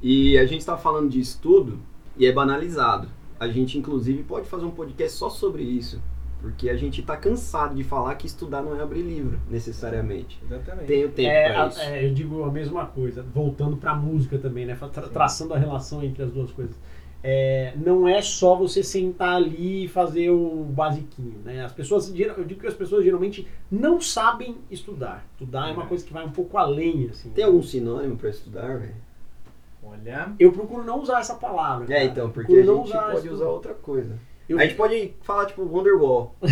E 0.00 0.38
a 0.38 0.46
gente 0.46 0.60
está 0.60 0.78
falando 0.78 1.10
de 1.10 1.20
estudo 1.20 1.78
e 2.16 2.24
é 2.24 2.32
banalizado. 2.32 3.10
A 3.38 3.46
gente, 3.46 3.76
inclusive, 3.76 4.22
pode 4.22 4.48
fazer 4.48 4.64
um 4.64 4.70
podcast 4.70 5.18
só 5.18 5.28
sobre 5.28 5.64
isso. 5.64 6.00
Porque 6.40 6.70
a 6.70 6.76
gente 6.76 7.00
está 7.00 7.16
cansado 7.16 7.74
de 7.74 7.82
falar 7.82 8.14
que 8.14 8.26
estudar 8.26 8.62
não 8.62 8.76
é 8.76 8.80
abrir 8.80 9.02
livro, 9.02 9.40
necessariamente. 9.50 10.40
Exatamente. 10.44 10.86
Tem 10.86 11.04
o 11.04 11.08
tempo 11.10 11.28
É, 11.30 11.52
para 11.52 11.66
isso. 11.66 11.80
é, 11.80 12.06
eu 12.06 12.14
digo 12.14 12.44
a 12.44 12.50
mesma 12.50 12.86
coisa, 12.86 13.22
voltando 13.34 13.76
para 13.76 13.90
a 13.90 13.96
música 13.96 14.38
também, 14.38 14.64
né? 14.64 14.76
Tra- 14.92 15.08
traçando 15.08 15.52
a 15.54 15.58
relação 15.58 16.02
entre 16.02 16.22
as 16.22 16.30
duas 16.30 16.52
coisas. 16.52 16.76
É, 17.24 17.72
não 17.76 18.06
é 18.06 18.22
só 18.22 18.54
você 18.54 18.80
sentar 18.84 19.34
ali 19.34 19.84
e 19.86 19.88
fazer 19.88 20.30
o 20.30 20.62
basiquinho, 20.70 21.40
né? 21.44 21.64
As 21.64 21.72
pessoas, 21.72 22.06
geral- 22.06 22.36
eu 22.38 22.44
digo 22.44 22.60
que 22.60 22.66
as 22.68 22.74
pessoas 22.74 23.02
geralmente 23.04 23.44
não 23.68 24.00
sabem 24.00 24.56
estudar. 24.70 25.26
Estudar 25.32 25.70
é 25.70 25.72
uma 25.72 25.82
É. 25.82 25.86
coisa 25.86 26.06
que 26.06 26.12
vai 26.12 26.24
um 26.24 26.30
pouco 26.30 26.56
além, 26.56 27.08
assim. 27.10 27.30
Tem 27.30 27.42
algum 27.44 27.60
sinônimo 27.62 28.16
para 28.16 28.30
estudar, 28.30 28.78
velho? 28.78 28.94
Olha. 29.82 30.32
Eu 30.38 30.52
procuro 30.52 30.84
não 30.84 31.00
usar 31.00 31.18
essa 31.20 31.34
palavra. 31.34 31.86
É, 31.86 31.88
cara. 31.88 32.04
então, 32.04 32.30
porque 32.30 32.52
a 32.52 32.64
não 32.64 32.76
gente 32.76 32.86
usar 32.86 33.10
pode 33.12 33.28
usar 33.28 33.46
outra 33.48 33.74
coisa. 33.74 34.16
Eu- 34.48 34.58
A 34.58 34.62
gente 34.62 34.74
pode 34.76 35.14
falar, 35.22 35.46
tipo, 35.46 35.62
Wonderwall. 35.62 36.34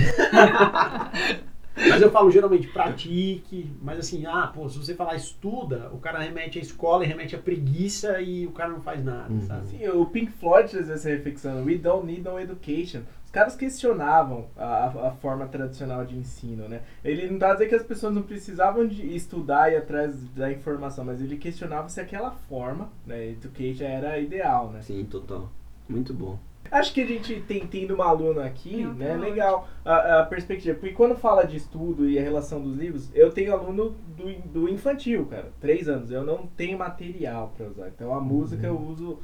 Mas 1.89 2.01
eu 2.01 2.11
falo 2.11 2.31
geralmente 2.31 2.69
pratique, 2.69 3.71
mas 3.83 3.99
assim, 3.99 4.25
ah, 4.25 4.47
pô, 4.47 4.67
se 4.67 4.79
você 4.79 4.95
falar 4.95 5.15
estuda, 5.15 5.91
o 5.93 5.99
cara 5.99 6.19
remete 6.21 6.59
à 6.59 6.63
escola 6.63 7.05
e 7.05 7.07
remete 7.07 7.37
à 7.37 7.39
preguiça 7.39 8.19
e 8.19 8.47
o 8.47 8.51
cara 8.53 8.71
não 8.71 8.81
faz 8.81 9.05
nada, 9.05 9.31
Uhum. 9.31 9.43
sabe? 9.43 9.67
Sim, 9.69 9.87
o 9.89 10.07
Pink 10.07 10.33
Floyd 10.33 10.71
fez 10.71 10.89
essa 10.89 11.11
reflexão. 11.11 11.63
We 11.65 11.77
don't 11.77 12.07
need 12.07 12.23
no 12.23 12.41
education. 12.41 13.03
Os 13.27 13.31
caras 13.31 13.55
questionavam 13.55 14.47
a, 14.57 14.87
a 15.09 15.11
forma 15.21 15.47
tradicional 15.49 16.07
de 16.07 16.17
ensino, 16.17 16.67
né? 16.67 16.81
Ele 17.05 17.29
não 17.31 17.39
tá 17.39 17.53
dizendo 17.53 17.69
que 17.69 17.75
as 17.75 17.83
pessoas 17.83 18.15
não 18.15 18.23
precisavam 18.23 18.87
de 18.87 19.15
estudar 19.15 19.71
e 19.71 19.75
ir 19.75 19.77
atrás 19.77 20.15
da 20.35 20.51
informação, 20.51 21.05
mas 21.05 21.21
ele 21.21 21.37
questionava 21.37 21.91
se 21.91 22.01
aquela 22.01 22.31
forma, 22.31 22.89
né, 23.07 23.29
education 23.33 23.85
era 23.85 24.19
ideal, 24.19 24.71
né? 24.71 24.81
Sim, 24.81 25.05
total. 25.05 25.51
Muito 25.87 26.15
bom. 26.15 26.39
Acho 26.71 26.93
que 26.93 27.01
a 27.01 27.07
gente 27.07 27.41
tem 27.43 27.67
tendo 27.67 27.95
uma 27.95 28.07
aluna 28.07 28.45
aqui, 28.45 28.85
né? 28.85 29.17
Legal 29.17 29.69
a, 29.85 30.21
a 30.21 30.27
perspectiva. 30.27 30.79
Porque 30.79 30.95
quando 30.95 31.17
fala 31.17 31.45
de 31.47 31.57
estudo 31.57 32.09
e 32.09 32.19
a 32.19 32.23
relação 32.23 32.61
dos 32.61 32.77
livros, 32.77 33.11
eu 33.15 33.31
tenho 33.31 33.53
aluno 33.53 33.97
do, 34.17 34.33
do 34.51 34.69
infantil, 34.69 35.27
cara, 35.27 35.53
três 35.61 35.89
anos. 35.89 36.11
Eu 36.11 36.25
não 36.25 36.47
tenho 36.47 36.79
material 36.79 37.53
pra 37.57 37.67
usar. 37.67 37.89
Então 37.89 38.15
a 38.15 38.21
música 38.21 38.67
eu 38.67 38.79
uso 38.79 39.19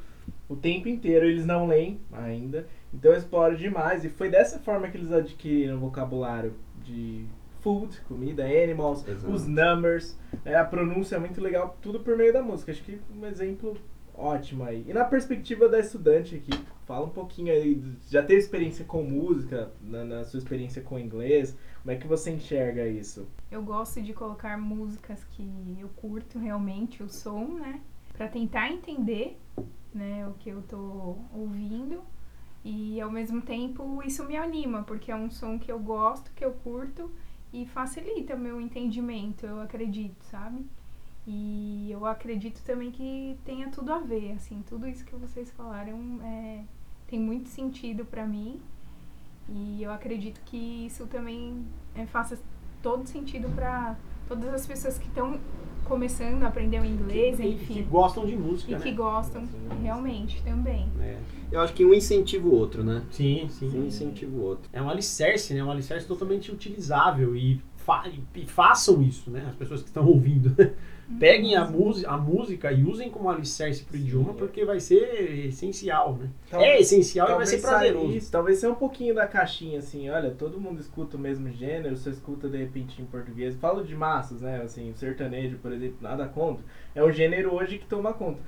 o 0.49 0.57
tempo 0.57 0.89
inteiro. 0.89 1.27
Eles 1.27 1.47
não 1.47 1.67
leem 1.67 2.01
ainda. 2.13 2.67
Então 2.93 3.13
eu 3.13 3.19
exploro 3.19 3.57
demais. 3.57 4.05
E 4.05 4.09
foi 4.09 4.29
dessa 4.29 4.59
forma 4.59 4.89
que 4.89 4.97
eles 4.97 5.13
adquiriram 5.13 5.79
vocabulário 5.79 6.55
de 6.85 7.27
food, 7.63 8.01
comida, 8.09 8.45
animals, 8.45 9.07
Exato. 9.07 9.33
os 9.33 9.47
numbers, 9.47 10.19
né, 10.45 10.57
a 10.57 10.65
pronúncia 10.65 11.15
é 11.15 11.19
muito 11.19 11.41
legal, 11.41 11.77
tudo 11.81 12.01
por 12.01 12.17
meio 12.17 12.33
da 12.33 12.43
música. 12.43 12.73
Acho 12.73 12.83
que 12.83 12.99
um 13.17 13.25
exemplo 13.25 13.77
ótimo 14.15 14.65
aí. 14.65 14.85
E 14.89 14.93
na 14.93 15.05
perspectiva 15.05 15.69
da 15.69 15.79
estudante 15.79 16.37
aqui, 16.37 16.53
fala 16.87 17.07
um 17.07 17.11
pouquinho 17.11 17.53
aí, 17.53 17.83
já 18.09 18.23
teve 18.23 18.41
experiência 18.41 18.85
com 18.85 19.03
música, 19.03 19.73
na, 19.81 20.05
na 20.05 20.25
sua 20.25 20.39
experiência 20.39 20.83
com 20.83 20.99
inglês, 20.99 21.57
como 21.83 21.93
é 21.93 21.97
que 21.97 22.07
você 22.07 22.31
enxerga 22.31 22.87
isso? 22.87 23.27
Eu 23.51 23.63
gosto 23.63 24.01
de 24.01 24.13
colocar 24.13 24.57
músicas 24.57 25.25
que 25.33 25.77
eu 25.81 25.89
curto 25.97 26.39
realmente 26.39 27.03
o 27.03 27.09
som, 27.09 27.45
né? 27.55 27.81
Pra 28.13 28.29
tentar 28.29 28.71
entender, 28.71 29.39
né, 29.93 30.27
o 30.29 30.35
que 30.35 30.51
eu 30.51 30.63
tô 30.63 31.17
ouvindo. 31.35 32.03
E 32.65 33.01
ao 33.01 33.11
mesmo 33.11 33.43
tempo 33.43 34.01
isso 34.05 34.25
me 34.25 34.37
anima, 34.37 34.85
porque 34.85 35.11
é 35.11 35.17
um 35.17 35.29
som 35.29 35.59
que 35.59 35.73
eu 35.73 35.81
gosto, 35.81 36.31
que 36.33 36.45
eu 36.45 36.53
curto 36.53 37.11
e 37.53 37.67
facilita 37.67 38.37
meu 38.37 38.61
entendimento, 38.61 39.45
eu 39.45 39.61
acredito, 39.61 40.23
sabe? 40.25 40.65
E 41.27 41.89
eu 41.91 42.05
acredito 42.05 42.63
também 42.65 42.91
que 42.91 43.39
tenha 43.45 43.69
tudo 43.69 43.93
a 43.93 43.99
ver, 43.99 44.33
assim, 44.33 44.63
tudo 44.69 44.89
isso 44.89 45.05
que 45.05 45.15
vocês 45.15 45.51
falaram 45.53 46.21
é, 46.25 46.65
tem 47.07 47.21
muito 47.21 47.49
sentido 47.49 48.05
pra 48.05 48.27
mim. 48.27 48.61
E 49.49 49.83
eu 49.83 49.93
acredito 49.93 50.41
que 50.45 50.87
isso 50.87 51.07
também 51.07 51.65
é, 51.95 52.07
faça 52.07 52.39
todo 52.83 53.07
sentido 53.07 53.49
pra 53.55 53.97
todas 54.27 54.53
as 54.53 54.67
pessoas 54.67 54.99
que 54.99 55.07
estão 55.07 55.39
começando 55.85 56.43
a 56.43 56.49
aprender 56.49 56.81
o 56.81 56.85
inglês, 56.85 57.37
que, 57.37 57.43
que 57.43 57.49
enfim, 57.49 57.87
gostam 57.89 58.25
de 58.25 58.37
música, 58.37 58.71
e 58.71 58.75
né? 58.75 58.81
que 58.81 58.93
gostam 58.93 59.47
realmente 59.83 60.43
também. 60.43 60.89
É. 61.01 61.19
Eu 61.51 61.61
acho 61.61 61.75
que 61.75 61.85
um 61.85 61.93
incentiva 61.93 62.49
o 62.49 62.55
outro, 62.55 62.83
né? 62.83 63.03
Sim, 63.11 63.47
sim. 63.51 63.69
Um 63.79 63.87
incentiva 63.87 64.35
o 64.35 64.43
outro. 64.43 64.71
É 64.73 64.81
um 64.81 64.89
alicerce, 64.89 65.53
né? 65.53 65.63
Um 65.63 65.71
alicerce 65.71 66.07
totalmente 66.07 66.51
utilizável 66.51 67.37
e, 67.37 67.61
fa 67.77 68.05
e 68.35 68.47
façam 68.47 69.03
isso, 69.03 69.31
né? 69.31 69.45
As 69.49 69.55
pessoas 69.55 69.83
que 69.83 69.89
estão 69.89 70.07
ouvindo. 70.07 70.57
Peguem 71.19 71.55
a, 71.57 71.65
música 71.65 72.11
a 72.11 72.17
música 72.17 72.73
e 72.73 72.85
usem 72.85 73.11
como 73.11 73.29
alicerce 73.29 73.83
pro 73.85 73.97
idioma 73.97 74.33
porque 74.35 74.65
vai 74.65 74.81
ser 74.81 75.47
essencial, 75.49 76.17
né? 76.17 76.31
Tal- 76.51 76.63
é 76.63 76.81
essencial 76.81 77.29
e 77.29 77.35
vai 77.35 77.47
ser 77.47 77.61
prazeroso. 77.61 78.13
Isso, 78.17 78.31
talvez 78.33 78.59
ser 78.59 78.69
um 78.69 78.75
pouquinho 78.75 79.15
da 79.15 79.27
caixinha, 79.27 79.79
assim, 79.81 80.09
olha, 80.09 80.31
todo 80.31 80.59
mundo 80.61 80.81
escuta 80.81 81.17
o 81.17 81.21
mesmo 81.21 81.51
gênero, 81.51 81.97
você 81.97 82.11
escuta 82.11 82.49
de 82.49 82.57
repente 82.57 83.03
em 83.03 83.05
português. 83.05 83.55
Falo 83.57 83.85
de 83.85 83.95
massas, 83.95 84.41
né? 84.41 84.63
Assim, 84.63 84.91
o 84.91 84.97
sertanejo, 84.97 85.59
por 85.59 85.73
exemplo, 85.73 85.97
nada 86.01 86.27
contra. 86.27 86.65
É 86.95 87.05
um 87.05 87.13
gênero 87.13 87.55
hoje 87.55 87.79
que 87.79 87.87
toma 87.87 88.13
conta. 88.15 88.41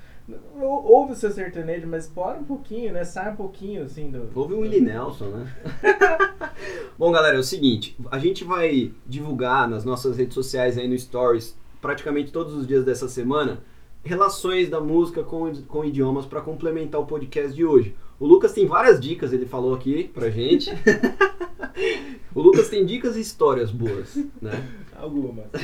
Ou- 0.58 0.84
Ouve 0.86 1.12
o 1.12 1.16
seu 1.16 1.30
sertanejo, 1.30 1.86
mas 1.86 2.04
explora 2.04 2.38
um 2.38 2.44
pouquinho, 2.44 2.92
né? 2.94 3.04
Sai 3.04 3.30
um 3.32 3.36
pouquinho, 3.36 3.82
assim, 3.84 4.10
do. 4.10 4.30
Houve 4.34 4.54
o 4.54 4.60
Willie 4.60 4.80
Nelson, 4.80 5.26
né? 5.26 5.52
Bom, 6.98 7.10
galera, 7.12 7.36
é 7.36 7.40
o 7.40 7.44
seguinte, 7.44 7.96
a 8.10 8.18
gente 8.18 8.44
vai 8.44 8.92
divulgar 9.06 9.68
nas 9.68 9.84
nossas 9.84 10.16
redes 10.16 10.34
sociais 10.34 10.78
aí 10.78 10.88
no 10.88 10.96
Stories, 10.98 11.58
praticamente 11.84 12.32
todos 12.32 12.54
os 12.54 12.66
dias 12.66 12.82
dessa 12.82 13.06
semana, 13.06 13.62
relações 14.02 14.70
da 14.70 14.80
música 14.80 15.22
com, 15.22 15.52
com 15.64 15.84
idiomas 15.84 16.24
para 16.24 16.40
complementar 16.40 16.98
o 16.98 17.04
podcast 17.04 17.54
de 17.54 17.62
hoje. 17.62 17.94
O 18.18 18.26
Lucas 18.26 18.54
tem 18.54 18.66
várias 18.66 18.98
dicas, 18.98 19.34
ele 19.34 19.44
falou 19.44 19.74
aqui 19.74 20.04
pra 20.04 20.30
gente. 20.30 20.70
o 22.34 22.40
Lucas 22.40 22.70
tem 22.70 22.86
dicas 22.86 23.18
e 23.18 23.20
histórias 23.20 23.70
boas, 23.70 24.16
né? 24.40 24.66
Algumas. 24.96 25.44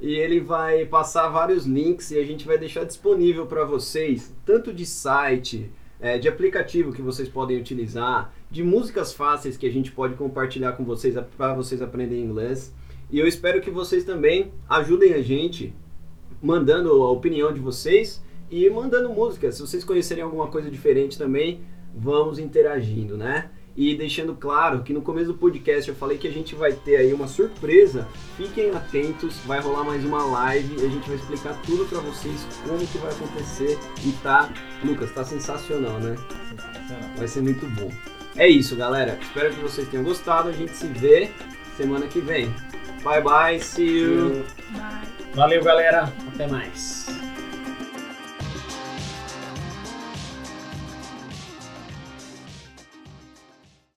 E 0.00 0.14
ele 0.14 0.38
vai 0.38 0.86
passar 0.86 1.28
vários 1.28 1.66
links 1.66 2.12
e 2.12 2.18
a 2.20 2.24
gente 2.24 2.46
vai 2.46 2.56
deixar 2.56 2.84
disponível 2.84 3.46
para 3.46 3.64
vocês, 3.64 4.32
tanto 4.46 4.72
de 4.72 4.86
site, 4.86 5.72
é, 5.98 6.16
de 6.16 6.28
aplicativo 6.28 6.92
que 6.92 7.02
vocês 7.02 7.28
podem 7.28 7.58
utilizar, 7.58 8.32
de 8.48 8.62
músicas 8.62 9.12
fáceis 9.12 9.56
que 9.56 9.66
a 9.66 9.72
gente 9.72 9.90
pode 9.90 10.14
compartilhar 10.14 10.74
com 10.74 10.84
vocês 10.84 11.16
para 11.36 11.52
vocês 11.52 11.82
aprenderem 11.82 12.22
inglês. 12.22 12.72
E 13.10 13.18
eu 13.18 13.26
espero 13.26 13.60
que 13.60 13.70
vocês 13.70 14.04
também 14.04 14.52
ajudem 14.68 15.14
a 15.14 15.22
gente 15.22 15.74
mandando 16.42 16.90
a 17.02 17.10
opinião 17.10 17.52
de 17.52 17.60
vocês 17.60 18.22
e 18.50 18.68
mandando 18.68 19.08
música. 19.08 19.50
Se 19.50 19.60
vocês 19.60 19.82
conhecerem 19.82 20.22
alguma 20.22 20.48
coisa 20.48 20.70
diferente 20.70 21.16
também, 21.16 21.62
vamos 21.94 22.38
interagindo, 22.38 23.16
né? 23.16 23.50
E 23.76 23.94
deixando 23.94 24.34
claro 24.34 24.82
que 24.82 24.92
no 24.92 25.00
começo 25.00 25.28
do 25.32 25.38
podcast 25.38 25.88
eu 25.88 25.94
falei 25.94 26.18
que 26.18 26.26
a 26.26 26.32
gente 26.32 26.54
vai 26.54 26.72
ter 26.72 26.96
aí 26.96 27.14
uma 27.14 27.28
surpresa. 27.28 28.08
Fiquem 28.36 28.70
atentos, 28.70 29.38
vai 29.46 29.60
rolar 29.60 29.84
mais 29.84 30.04
uma 30.04 30.24
live 30.24 30.82
e 30.82 30.84
a 30.84 30.88
gente 30.88 31.06
vai 31.06 31.16
explicar 31.16 31.62
tudo 31.64 31.86
pra 31.86 32.00
vocês 32.00 32.46
como 32.66 32.84
que 32.86 32.98
vai 32.98 33.12
acontecer 33.12 33.78
e 34.04 34.12
tá, 34.20 34.52
Lucas, 34.84 35.12
tá 35.12 35.24
sensacional, 35.24 35.98
né? 36.00 36.16
Sensacional. 36.50 37.16
Vai 37.16 37.28
ser 37.28 37.40
muito 37.40 37.66
bom. 37.66 37.90
É 38.36 38.48
isso, 38.48 38.74
galera. 38.76 39.16
Espero 39.22 39.54
que 39.54 39.60
vocês 39.60 39.88
tenham 39.88 40.04
gostado. 40.04 40.48
A 40.48 40.52
gente 40.52 40.72
se 40.72 40.88
vê 40.88 41.30
semana 41.76 42.06
que 42.06 42.18
vem. 42.20 42.52
Bye 43.02 43.20
bye, 43.20 43.58
see 43.60 43.98
you. 43.98 44.44
Mas... 44.70 45.08
Valeu, 45.34 45.62
galera. 45.62 46.12
Até 46.34 46.46
mais. 46.46 47.06